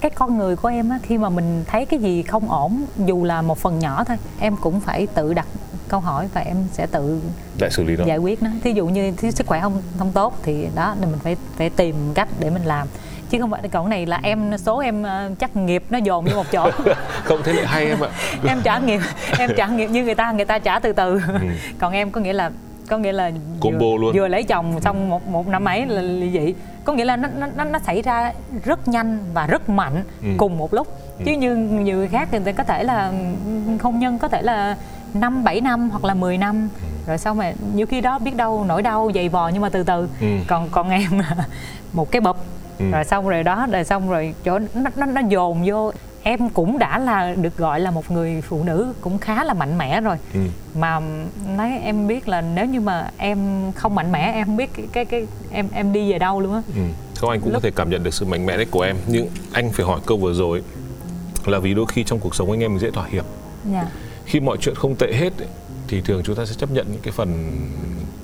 [0.00, 3.24] cái con người của em á, khi mà mình thấy cái gì không ổn dù
[3.24, 5.46] là một phần nhỏ thôi em cũng phải tự đặt
[5.88, 7.20] câu hỏi và em sẽ tự
[7.60, 8.04] lại xử lý nó.
[8.04, 8.50] giải quyết nó.
[8.64, 11.70] Thí dụ như thí sức khỏe không không tốt thì đó thì mình phải phải
[11.70, 12.88] tìm cách để mình làm
[13.30, 16.36] chứ không phải cái này là em số em ờ, chắc nghiệp nó dồn vô
[16.36, 16.70] một chỗ
[17.24, 18.08] không thế lại hay em ạ
[18.48, 19.00] em trả nghiệp
[19.38, 21.20] em trả nghiệp như người ta người ta trả từ từ
[21.78, 22.50] còn em có nghĩa là
[22.88, 23.32] có nghĩa là Ừ.
[23.60, 24.12] Combo vừa, luôn.
[24.14, 26.54] vừa lấy chồng xong một một năm ấy là ly dị
[26.84, 28.32] có nghĩa là nó nó nó- xảy ra
[28.64, 30.28] rất nhanh và rất mạnh Ừ.
[30.36, 30.86] cùng một lúc
[31.24, 33.12] chứ như nhiều người khác thì có thể là
[33.82, 34.76] hôn nhân có thể là
[35.14, 36.86] năm 7 năm hoặc là 10 năm Ừ.
[37.06, 39.82] rồi sau mà nhiều khi đó biết đâu nỗi đau dày vò nhưng mà từ
[39.82, 40.26] từ Ừ.
[40.46, 41.10] còn còn em
[41.92, 42.36] một cái bụp
[42.78, 42.90] ừ.
[42.90, 46.78] rồi xong rồi đó rồi xong rồi chỗ nó nó nó dồn vô em cũng
[46.78, 50.16] đã là được gọi là một người phụ nữ cũng khá là mạnh mẽ rồi
[50.34, 50.40] ừ.
[50.74, 51.00] mà
[51.56, 53.38] nói em biết là nếu như mà em
[53.74, 56.54] không mạnh mẽ em không biết cái cái, cái em em đi về đâu luôn
[56.54, 56.80] á ừ.
[57.16, 57.62] không anh cũng Lúc...
[57.62, 60.00] có thể cảm nhận được sự mạnh mẽ đấy của em nhưng anh phải hỏi
[60.06, 60.62] câu vừa rồi
[61.46, 63.24] là vì đôi khi trong cuộc sống anh em mình dễ thỏa hiệp
[63.72, 63.84] yeah.
[63.84, 63.90] Dạ.
[64.24, 65.32] khi mọi chuyện không tệ hết
[65.88, 67.52] thì thường chúng ta sẽ chấp nhận những cái phần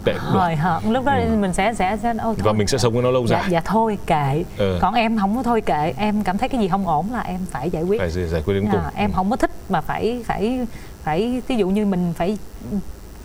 [0.05, 1.37] tệ cũng hồi hợt lúc đó ừ.
[1.41, 3.43] mình sẽ sẽ sẽ ô, thôi, và mình sẽ sống với nó lâu dạ, dài.
[3.43, 4.45] Dạ, dạ thôi kệ.
[4.57, 4.79] Ừ.
[4.81, 5.95] còn em không có thôi kệ.
[5.97, 8.01] Em cảm thấy cái gì không ổn là em phải giải quyết.
[8.01, 8.81] Phải giải quyết đến à, cùng.
[8.95, 9.15] em ừ.
[9.17, 10.67] không có thích mà phải phải
[11.03, 12.39] phải ví dụ như mình phải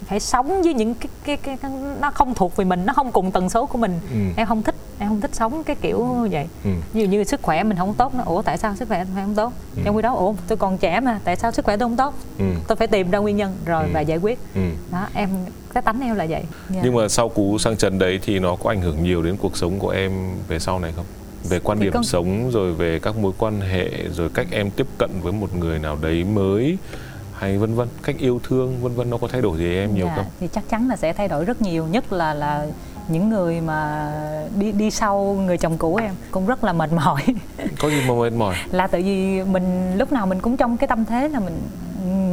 [0.06, 1.72] phải sống với những cái, cái cái cái
[2.02, 4.18] nó không thuộc về mình nó không cùng tần số của mình ừ.
[4.38, 6.70] em không thích em không thích sống cái kiểu vậy ừ.
[6.93, 9.36] như như sức khỏe mình không tốt nó ủa tại sao sức khỏe mình không
[9.36, 9.82] tốt ừ.
[9.86, 12.14] trong khi đó ủa tôi còn trẻ mà tại sao sức khỏe tôi không tốt
[12.39, 12.45] ừ.
[12.68, 13.89] tôi phải tìm ra nguyên nhân rồi ừ.
[13.93, 14.62] và giải quyết ừ.
[14.91, 15.30] đó em
[15.74, 16.45] cái tánh em là vậy yeah.
[16.70, 16.82] Dạ.
[16.84, 19.58] nhưng mà sau cú sang trần đấy thì nó có ảnh hưởng nhiều đến cuộc
[19.58, 20.12] sống của em
[20.47, 21.06] về sau này không
[21.43, 22.04] về quan thì điểm con...
[22.04, 25.80] sống rồi về các mối quan hệ rồi cách em tiếp cận với một người
[25.80, 26.78] nào đấy mới
[27.40, 30.06] hay vân vân cách yêu thương vân vân nó có thay đổi gì em nhiều
[30.06, 30.26] dạ, không?
[30.40, 32.66] thì chắc chắn là sẽ thay đổi rất nhiều nhất là là
[33.08, 34.12] những người mà
[34.60, 37.22] đi đi sau người chồng cũ em cũng rất là mệt mỏi.
[37.80, 38.56] Có gì mà mệt mỏi?
[38.72, 41.62] Là tại vì mình lúc nào mình cũng trong cái tâm thế là mình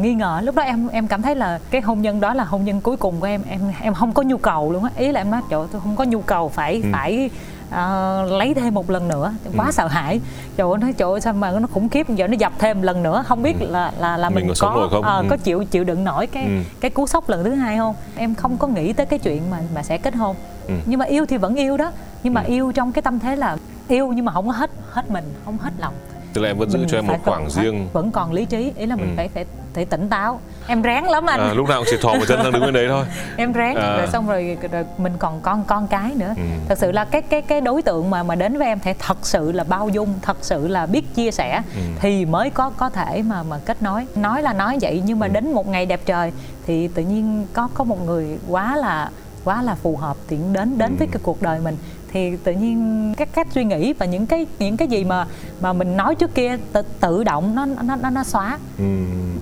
[0.02, 0.40] nghi ngờ.
[0.44, 2.96] Lúc đó em em cảm thấy là cái hôn nhân đó là hôn nhân cuối
[2.96, 4.90] cùng của em em em không có nhu cầu luôn á.
[4.96, 6.88] Ý là em nói trời tôi không có nhu cầu phải ừ.
[6.92, 7.30] phải
[7.68, 9.72] uh, lấy thêm một lần nữa quá ừ.
[9.72, 10.20] sợ hãi
[10.56, 13.02] trời ơi nói trời ơi sao mà nó khủng khiếp giờ nó dập thêm lần
[13.02, 13.66] nữa không biết ừ.
[13.70, 15.00] là là là mình, mình có có, không?
[15.00, 15.26] Uh, ừ.
[15.30, 16.50] có chịu chịu đựng nổi cái ừ.
[16.80, 19.58] cái cú sốc lần thứ hai không em không có nghĩ tới cái chuyện mà
[19.74, 20.36] mà sẽ kết hôn
[20.68, 20.74] ừ.
[20.86, 21.92] nhưng mà yêu thì vẫn yêu đó
[22.22, 22.52] nhưng mà ừ.
[22.52, 23.56] yêu trong cái tâm thế là
[23.88, 25.94] yêu nhưng mà không có hết hết mình không hết lòng
[26.36, 28.86] tức là em vẫn giữ cho em một khoảng riêng vẫn còn lý trí ý
[28.86, 29.14] là mình ừ.
[29.16, 32.14] phải phải phải tỉnh táo em ráng lắm anh à, lúc nào cũng chỉ thò
[32.14, 33.04] một chân sang đứng bên đấy thôi
[33.36, 33.96] em ráng à.
[33.96, 36.42] rồi xong rồi, rồi mình còn con con cái nữa ừ.
[36.68, 39.18] thật sự là cái cái cái đối tượng mà mà đến với em phải thật
[39.22, 41.80] sự là bao dung thật sự là biết chia sẻ ừ.
[42.00, 45.26] thì mới có có thể mà mà kết nối nói là nói vậy nhưng mà
[45.26, 45.32] ừ.
[45.32, 46.32] đến một ngày đẹp trời
[46.66, 49.10] thì tự nhiên có có một người quá là
[49.44, 50.96] quá là phù hợp thì đến đến ừ.
[50.98, 51.76] với cái cuộc đời mình
[52.12, 55.26] thì tự nhiên các cách suy nghĩ và những cái những cái gì mà
[55.60, 58.58] mà mình nói trước kia tự, tự động nó nó nó nó xóa.
[58.78, 58.84] Ừ.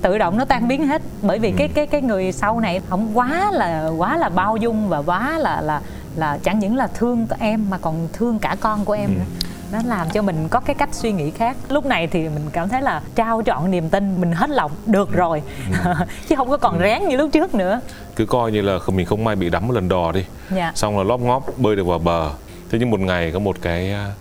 [0.02, 1.02] tự động nó tan biến hết.
[1.22, 1.54] Bởi vì ừ.
[1.58, 5.38] cái cái cái người sau này không quá là quá là bao dung và quá
[5.38, 5.80] là là
[6.16, 9.18] là chẳng những là thương em mà còn thương cả con của em ừ.
[9.18, 11.56] nữa nó làm cho mình có cái cách suy nghĩ khác.
[11.68, 14.70] Lúc này thì mình cảm thấy là trao trọn niềm tin mình hết lòng.
[14.86, 15.42] Được rồi.
[15.84, 15.90] Ừ.
[16.28, 17.80] chứ không có còn ráng như lúc trước nữa.
[18.16, 20.24] Cứ coi như là mình không may bị đắm một lần đò đi.
[20.56, 20.72] Dạ.
[20.74, 22.30] xong là lóp ngóp bơi được vào bờ
[22.74, 24.12] thế nhưng một ngày có một cái à,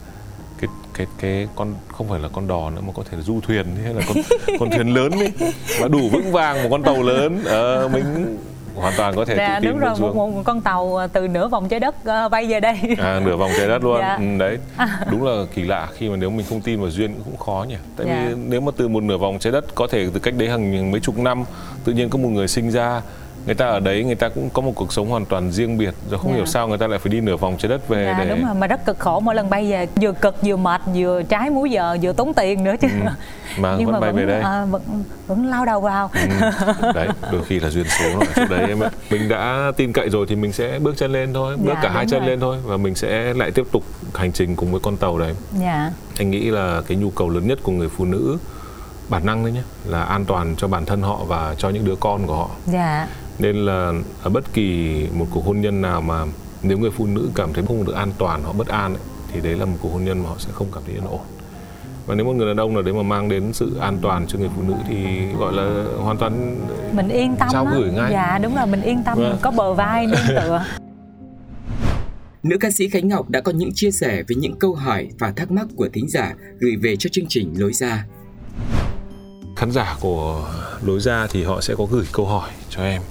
[0.62, 3.40] cái cái cái con không phải là con đò nữa mà có thể là du
[3.42, 4.18] thuyền hay là con
[4.60, 5.32] con thuyền lớn ấy
[5.80, 7.44] và đủ vững vàng một con tàu lớn.
[7.46, 8.38] Ờ, mình
[8.76, 11.08] hoàn toàn có thể dạ, tự tin đúng rồi một, một, một con tàu à,
[11.08, 11.96] từ nửa vòng trái đất
[12.26, 12.78] uh, bay về đây.
[12.98, 14.00] À nửa vòng trái đất luôn.
[14.00, 14.16] Dạ.
[14.16, 14.58] ừ, đấy.
[15.12, 17.78] Đúng là kỳ lạ khi mà nếu mình không tin vào duyên cũng khó nhỉ.
[17.98, 18.26] Tại dạ.
[18.28, 20.92] vì nếu mà từ một nửa vòng trái đất có thể từ cách đấy hàng
[20.92, 21.44] mấy chục năm
[21.84, 23.02] tự nhiên có một người sinh ra
[23.46, 25.94] người ta ở đấy người ta cũng có một cuộc sống hoàn toàn riêng biệt
[26.10, 26.36] rồi không yeah.
[26.36, 26.52] hiểu dạ.
[26.52, 28.56] sao người ta lại phải đi nửa vòng trái đất về dạ, để đúng rồi
[28.56, 31.72] mà rất cực khổ mỗi lần bay về vừa cực vừa mệt vừa trái múi
[31.72, 33.10] giờ vừa tốn tiền nữa chứ ừ.
[33.58, 34.82] mà nhưng vẫn mà bay vẫn, về đây à, vẫn
[35.28, 36.92] vẫn lao đầu vào ừ.
[36.96, 40.10] đấy đôi khi là duyên số ở chỗ đấy em ạ mình đã tin cậy
[40.10, 42.30] rồi thì mình sẽ bước chân lên thôi bước dạ, cả hai chân rồi.
[42.30, 43.84] lên thôi và mình sẽ lại tiếp tục
[44.14, 45.92] hành trình cùng với con tàu đấy yeah.
[46.18, 48.38] anh nghĩ là cái nhu cầu lớn nhất của người phụ nữ
[49.10, 51.96] bản năng đấy nhé là an toàn cho bản thân họ và cho những đứa
[51.96, 52.50] con của họ.
[52.66, 53.08] Dạ
[53.40, 56.26] nên là ở bất kỳ một cuộc hôn nhân nào mà
[56.64, 59.04] nếu người phụ nữ cảm thấy không được an toàn họ bất an ấy,
[59.34, 61.20] thì đấy là một cuộc hôn nhân mà họ sẽ không cảm thấy yên ổn.
[62.06, 64.40] Và nếu một người đàn ông nào đấy mà mang đến sự an toàn cho
[64.40, 66.58] người phụ nữ thì gọi là hoàn toàn
[66.94, 68.12] mình yên tâm trao gửi ngay.
[68.12, 69.38] Dạ đúng là mình yên tâm vâng.
[69.42, 70.64] có bờ vai nương tựa.
[72.44, 75.32] Nữ ca sĩ Khánh Ngọc đã có những chia sẻ về những câu hỏi và
[75.36, 78.06] thắc mắc của thính giả gửi về cho chương trình Lối ra.
[79.56, 80.50] Khán giả của
[80.82, 83.02] Lối ra thì họ sẽ có gửi câu hỏi cho em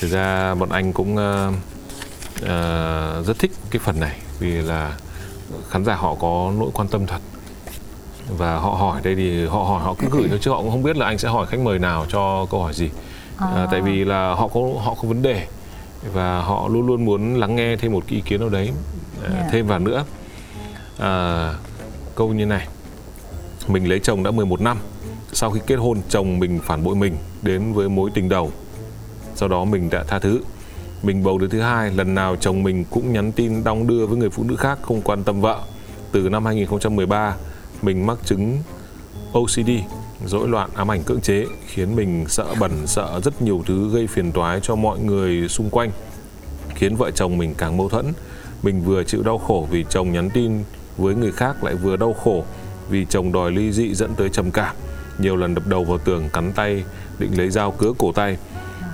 [0.00, 1.54] thực ra bọn anh cũng uh,
[2.42, 4.96] uh, rất thích cái phần này vì là
[5.70, 7.20] khán giả họ có nỗi quan tâm thật.
[8.38, 10.82] Và họ hỏi đây thì họ hỏi họ cứ gửi thôi chứ họ cũng không
[10.82, 12.90] biết là anh sẽ hỏi khách mời nào cho câu hỏi gì.
[13.36, 13.46] À.
[13.54, 15.46] À, tại vì là họ có họ có vấn đề
[16.12, 18.70] và họ luôn luôn muốn lắng nghe thêm một cái ý kiến nào đấy
[19.32, 19.46] yeah.
[19.52, 20.04] Thêm vào nữa.
[20.98, 21.54] À,
[22.14, 22.66] câu như này.
[23.68, 24.78] Mình lấy chồng đã 11 năm.
[25.32, 28.52] Sau khi kết hôn chồng mình phản bội mình đến với mối tình đầu
[29.36, 30.40] sau đó mình đã tha thứ.
[31.02, 34.18] Mình bầu đứa thứ hai, lần nào chồng mình cũng nhắn tin đong đưa với
[34.18, 35.60] người phụ nữ khác không quan tâm vợ.
[36.12, 37.36] Từ năm 2013
[37.82, 38.58] mình mắc chứng
[39.32, 39.70] OCD
[40.24, 44.06] rối loạn ám ảnh cưỡng chế, khiến mình sợ bẩn, sợ rất nhiều thứ gây
[44.06, 45.90] phiền toái cho mọi người xung quanh,
[46.74, 48.06] khiến vợ chồng mình càng mâu thuẫn.
[48.62, 50.64] Mình vừa chịu đau khổ vì chồng nhắn tin
[50.96, 52.44] với người khác lại vừa đau khổ
[52.88, 54.76] vì chồng đòi ly dị dẫn tới trầm cảm.
[55.18, 56.84] Nhiều lần đập đầu vào tường cắn tay,
[57.18, 58.36] định lấy dao cứa cổ tay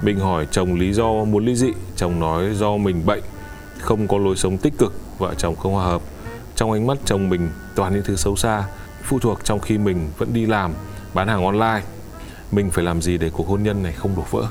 [0.03, 3.23] mình hỏi chồng lý do muốn ly dị chồng nói do mình bệnh
[3.79, 6.03] không có lối sống tích cực vợ chồng không hòa hợp.
[6.57, 8.65] Trong ánh mắt chồng mình toàn những thứ xấu xa
[9.03, 10.73] phụ thuộc trong khi mình vẫn đi làm
[11.15, 11.81] bán hàng online.
[12.53, 14.47] Mình phải làm gì để cuộc hôn nhân này không đổ vỡ?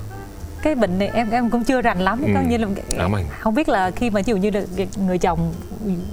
[0.63, 2.21] Cái bệnh này em em cũng chưa rành lắm.
[2.25, 3.25] Ừ, coi như là ám ảnh.
[3.39, 4.61] không biết là khi mà ví dụ như là
[5.07, 5.53] người chồng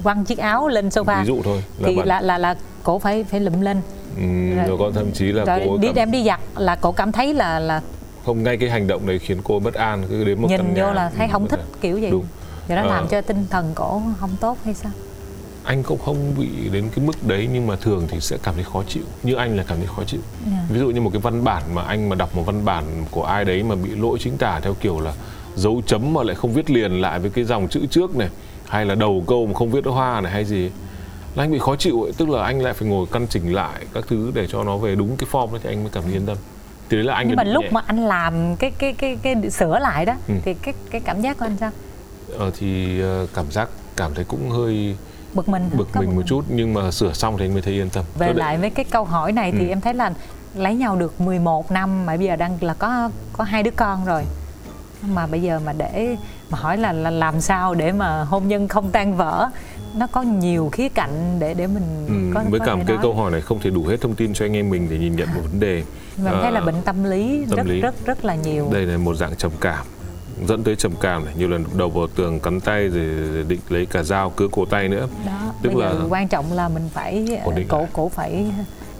[0.03, 2.99] quăng chiếc áo lên sofa ví dụ thôi là thì bạn là là là cổ
[2.99, 3.81] phải phải lụm lên.
[4.17, 6.75] Ừm, Rồi- rồi có thậm chí là rồi cô đi cảm, đem đi giặt là
[6.75, 7.81] cổ cảm thấy là là
[8.29, 10.67] không ngay cái hành động đấy khiến cô bất an cứ đến một nhìn căn
[10.73, 11.67] vô nhà, là thấy không thích an.
[11.81, 12.25] kiểu vậy Đúng.
[12.67, 12.87] và nó Ờ.
[12.87, 14.91] làm cho tinh thần cổ không tốt hay sao
[15.63, 18.63] anh cũng không bị đến cái mức đấy nhưng mà thường thì sẽ cảm thấy
[18.63, 20.19] khó chịu như anh là cảm thấy khó chịu
[20.51, 20.57] Dạ.
[20.69, 23.23] ví dụ như một cái văn bản mà anh mà đọc một văn bản của
[23.23, 25.13] ai đấy mà bị lỗi chính tả theo kiểu là
[25.55, 28.29] dấu chấm mà lại không viết liền lại với cái dòng chữ trước này
[28.67, 30.69] hay là đầu câu mà không viết hoa này hay gì
[31.35, 32.11] là anh bị khó chịu ấy.
[32.17, 34.95] tức là anh lại phải ngồi căn chỉnh lại các thứ để cho nó về
[34.95, 36.37] đúng cái form ấy thì anh mới cảm thấy yên tâm
[36.89, 37.69] thì đấy là anh nhưng mà lúc nhẹ.
[37.71, 40.33] mà anh làm cái cái cái cái sửa lại đó Ừ.
[40.45, 41.71] thì cái cái cảm giác của anh sao
[42.37, 44.95] ờ, thì ờ, cảm giác cảm thấy cũng hơi
[45.33, 47.89] bực mình bực mình một chút nhưng mà sửa xong thì anh mới thấy yên
[47.89, 49.67] tâm về nên- lại với cái câu hỏi này thì Ừ.
[49.69, 50.13] em thấy là
[50.55, 54.05] lấy nhau được 11 năm mà bây giờ đang là có có hai đứa con
[54.05, 54.23] rồi
[55.13, 56.15] mà bây giờ mà để
[56.49, 59.49] mà hỏi là, là làm sao để mà hôn nhân không tan vỡ
[59.95, 62.95] nó có nhiều khía cạnh để để mình Ừ, có với có cả một cái
[62.95, 63.03] nói.
[63.03, 65.15] câu hỏi này không thể đủ hết thông tin cho anh em mình để nhìn
[65.15, 65.83] nhận một vấn đề
[66.23, 67.81] mà em thấy là Ờ, bệnh tâm lý tâm rất lý.
[67.81, 69.85] rất rất là nhiều đây là một dạng trầm cảm
[70.47, 73.05] dẫn tới trầm cảm này nhiều lần đầu vào tường cắn tay rồi
[73.47, 76.53] định lấy cả dao cứa cổ tay nữa đó tức bây giờ là- quan trọng
[76.53, 78.51] là mình phải cổ cổ phải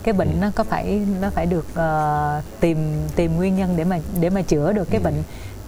[0.03, 2.77] cái bệnh nó có phải nó phải được ờ, tìm
[3.15, 4.91] tìm nguyên nhân để mà để mà chữa được Ừ.
[4.91, 5.23] cái bệnh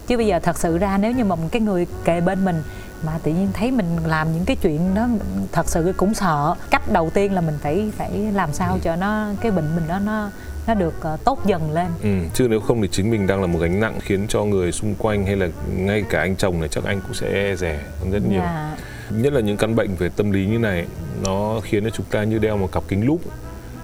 [0.07, 2.63] chứ bây giờ thật sự ra nếu như mà một cái người kề bên mình
[3.05, 5.07] mà tự nhiên thấy mình làm những cái chuyện đó
[5.51, 6.55] thật sự cũng sợ.
[6.69, 9.99] Cách đầu tiên là mình phải phải làm sao cho nó cái bệnh mình nó
[9.99, 10.29] nó
[10.67, 11.87] nó được ờ, tốt dần lên.
[12.03, 14.71] Ừ, chứ nếu không thì chính mình đang là một gánh nặng khiến cho người
[14.71, 15.47] xung quanh hay là
[15.77, 17.79] ngay cả anh chồng này chắc anh cũng sẽ e rẻ
[18.11, 18.41] rất nhiều.
[18.41, 18.77] Dạ.
[19.09, 20.85] nhất là những căn bệnh về tâm lý như này
[21.23, 23.21] nó khiến cho chúng ta như đeo một cặp kính lúp.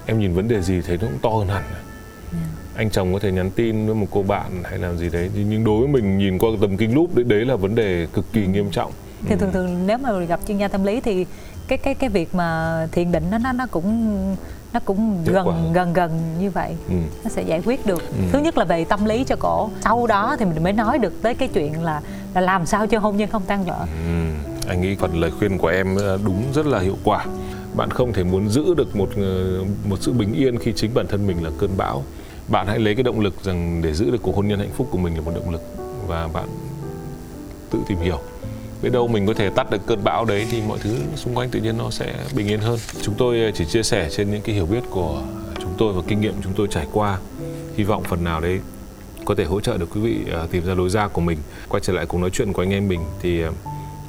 [0.06, 1.64] Em nhìn vấn đề gì thấy nó cũng to hơn hẳn.
[2.76, 5.64] Anh chồng có thể nhắn tin với một cô bạn hay làm gì đấy nhưng
[5.64, 8.48] đối với mình nhìn qua tầm kính lúp đấy đấy là vấn đề cực kỳ
[8.48, 8.92] nghiêm trọng
[9.26, 11.26] thì thường thường nếu mà gặp chuyên gia tâm lý thì
[11.68, 14.36] cái cái cái việc mà thiền định nó nó nó cũng
[14.74, 16.96] nó cũng gần gần gần như vậy ừ.
[17.24, 20.36] nó sẽ giải quyết được thứ nhất là về tâm lý cho cổ sau đó
[20.40, 22.02] thì mình mới nói được tới cái chuyện là
[22.34, 24.24] là làm sao cho hôn nhân không tan vỡ Ừ,
[24.68, 27.26] anh nghĩ phần lời khuyên của em ờ, đúng rất là hiệu quả.
[27.76, 31.08] Bạn không thể muốn giữ được một ờ, một sự bình yên khi chính bản
[31.08, 32.04] thân mình là cơn bão.
[32.48, 34.88] Bạn hãy lấy cái động lực rằng để giữ được cuộc hôn nhân hạnh phúc
[34.92, 35.62] của mình là một động lực
[36.08, 36.48] và bạn
[37.72, 38.20] tự tìm hiểu.
[38.82, 41.50] Biết đâu mình có thể tắt được cơn bão đấy thì mọi thứ xung quanh
[41.50, 42.80] tự nhiên nó sẽ bình yên hơn.
[43.02, 45.22] Chúng tôi ờ, chỉ chia sẻ trên những cái hiểu biết của
[45.60, 47.20] chúng tôi và kinh nghiệm chúng tôi trải qua.
[47.76, 48.60] Hy vọng phần nào đấy
[49.26, 51.38] có thể hỗ trợ được quý vị ờ, tìm ra lối ra của mình.
[51.70, 53.42] Quay trở lại cùng nói chuyện của anh em mình thì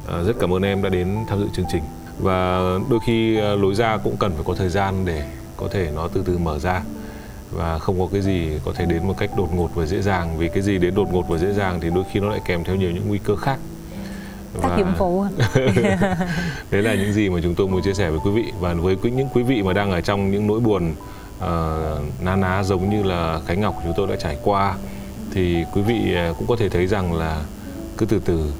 [0.06, 1.82] ờ, rất cảm ơn em đã đến tham dự chương trình.
[2.18, 2.60] Và
[2.90, 5.24] đôi khi lối ra cũng cần phải có thời gian để
[5.56, 6.82] có thể nó từ từ mở ra
[7.50, 10.38] và không có cái gì có thể đến một cách đột ngột và dễ dàng
[10.38, 12.64] vì cái gì đến đột ngột và dễ dàng thì đôi khi nó lại kèm
[12.64, 13.58] theo nhiều những nguy cơ khác
[14.62, 15.24] tác dụng phụ
[16.70, 18.96] đấy là những gì mà chúng tôi muốn chia sẻ với quý vị và với
[19.02, 20.94] những quý vị mà đang ở trong những nỗi buồn
[21.38, 21.44] uh,
[22.20, 24.74] na ná giống như là Khánh Ngọc chúng tôi đã trải qua
[25.34, 27.42] thì quý vị ờ, cũng có thể thấy rằng là
[27.98, 28.52] cứ từ từ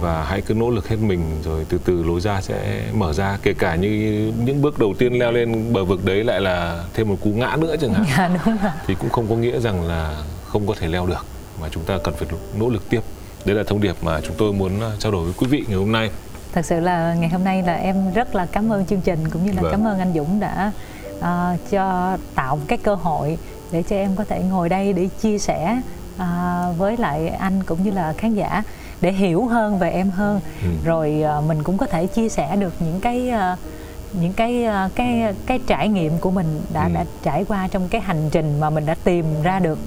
[0.00, 3.38] và hãy cứ nỗ lực hết mình rồi từ từ lối ra sẽ mở ra.
[3.42, 7.08] Kể cả như những bước đầu tiên leo lên bờ vực đấy lại là thêm
[7.08, 8.06] một cú ngã nữa chẳng hạn.
[8.16, 8.72] Dạ đúng rồi.
[8.86, 11.26] Thì cũng không có nghĩa rằng là không có thể leo được
[11.60, 12.28] mà chúng ta cần phải
[12.58, 13.00] nỗ lực tiếp
[13.44, 15.78] đấy là thông điệp mà chúng tôi muốn ờ, trao đổi với quý vị ngày
[15.78, 16.10] hôm nay
[16.52, 19.46] thật sự là ngày hôm nay là em rất là cảm ơn chương trình cũng
[19.46, 19.70] như là Vâng.
[19.72, 20.72] cảm ơn anh Dũng đã
[21.20, 23.38] ờ, cho tạo cái cơ hội
[23.72, 25.80] để cho em có thể ngồi đây để chia sẻ
[26.18, 28.62] ờ, với lại anh cũng như là khán giả
[29.00, 30.68] để hiểu hơn về em hơn Ừ.
[30.84, 33.56] rồi ờ, mình cũng có thể chia sẻ được những cái ờ,
[34.12, 36.90] những cái cái cái trải nghiệm của mình đã Ừ.
[36.94, 39.78] đã trải qua trong cái hành trình mà mình đã tìm ra được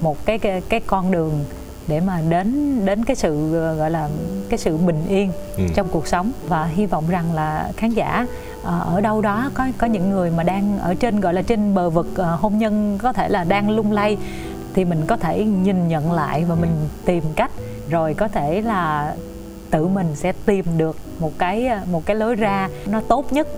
[0.00, 1.44] một cái cái, cái con đường
[1.92, 4.08] để mà đến đến cái sự gọi là
[4.48, 5.62] cái sự bình yên Ừ.
[5.74, 6.32] trong cuộc sống.
[6.48, 8.26] Và hy vọng rằng là khán giả
[8.62, 11.74] ờ, ở đâu đó có có những người mà đang ở trên gọi là trên
[11.74, 14.16] bờ vực ờ, hôn nhân có thể là đang lung lay
[14.74, 16.70] thì mình có thể nhìn nhận lại và mình
[17.04, 17.50] tìm cách
[17.90, 19.14] rồi có thể là
[19.70, 23.48] tự mình sẽ tìm được một cái ờ, một cái lối ra nó tốt nhất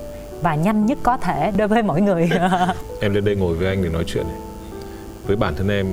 [0.42, 2.30] và nhanh nhất có thể đối với mỗi người.
[3.00, 4.26] Em lên đây ngồi với anh để nói chuyện
[5.26, 5.86] với bản thân em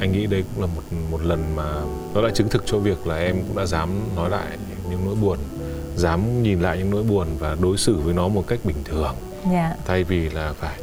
[0.00, 1.64] anh nghĩ đây cũng là một một lần mà
[2.14, 4.58] nó đã chứng thực cho việc là em cũng đã dám nói lại
[4.90, 5.38] những nỗi buồn
[6.00, 9.14] dám nhìn lại những nỗi buồn và đối xử với nó một cách bình thường.
[9.52, 9.74] Dạ.
[9.86, 10.78] Thay vì là phải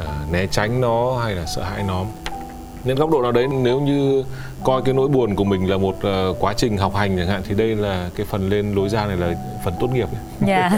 [0.00, 2.04] uh, né tránh nó hay là sợ hãi nó.
[2.84, 4.24] Nên góc độ nào đấy nếu như
[4.64, 7.42] coi cái nỗi buồn của mình là một uh, quá trình học hành chẳng hạn
[7.48, 9.34] thì đây là cái phần lên lối ra này là
[9.64, 10.08] phần tốt nghiệp
[10.46, 10.70] dạ.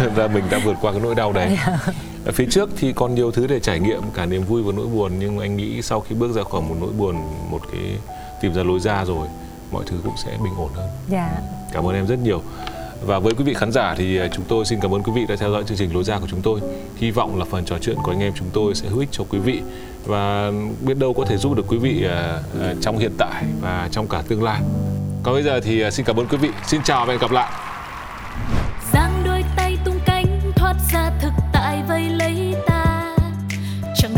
[0.14, 1.56] Và mình đã vượt qua cái nỗi đau đấy.
[1.66, 1.92] Dạ.
[2.24, 4.86] Ở phía trước thì còn nhiều thứ để trải nghiệm cả niềm vui và nỗi
[4.86, 7.16] buồn nhưng anh nghĩ sau khi bước ra khỏi một nỗi buồn
[7.50, 7.82] một cái
[8.40, 9.28] tìm ra lối ra rồi
[9.72, 10.88] mọi thứ cũng sẽ bình ổn hơn.
[11.08, 11.30] Dạ.
[11.72, 12.42] Cảm ơn em rất nhiều.
[13.06, 15.26] Và với quý vị khán giả thì à, chúng tôi xin cảm ơn quý vị
[15.28, 16.60] đã theo dõi chương trình lối ra của chúng tôi.
[16.96, 19.24] Hy vọng là phần trò chuyện của anh em chúng tôi sẽ hữu ích cho
[19.30, 19.60] quý vị
[20.06, 23.88] và biết đâu có thể giúp được quý vị à, à, trong hiện tại và
[23.92, 24.60] trong cả tương lai.
[25.22, 26.48] Còn bây giờ thì xin cảm ơn quý vị.
[26.66, 27.69] Xin chào và hẹn gặp lại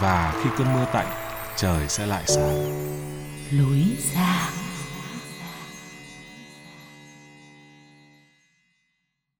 [0.00, 1.06] và khi cơn mưa tạnh,
[1.56, 2.90] trời sẽ lại sáng.
[3.50, 3.84] lối
[4.14, 4.59] ra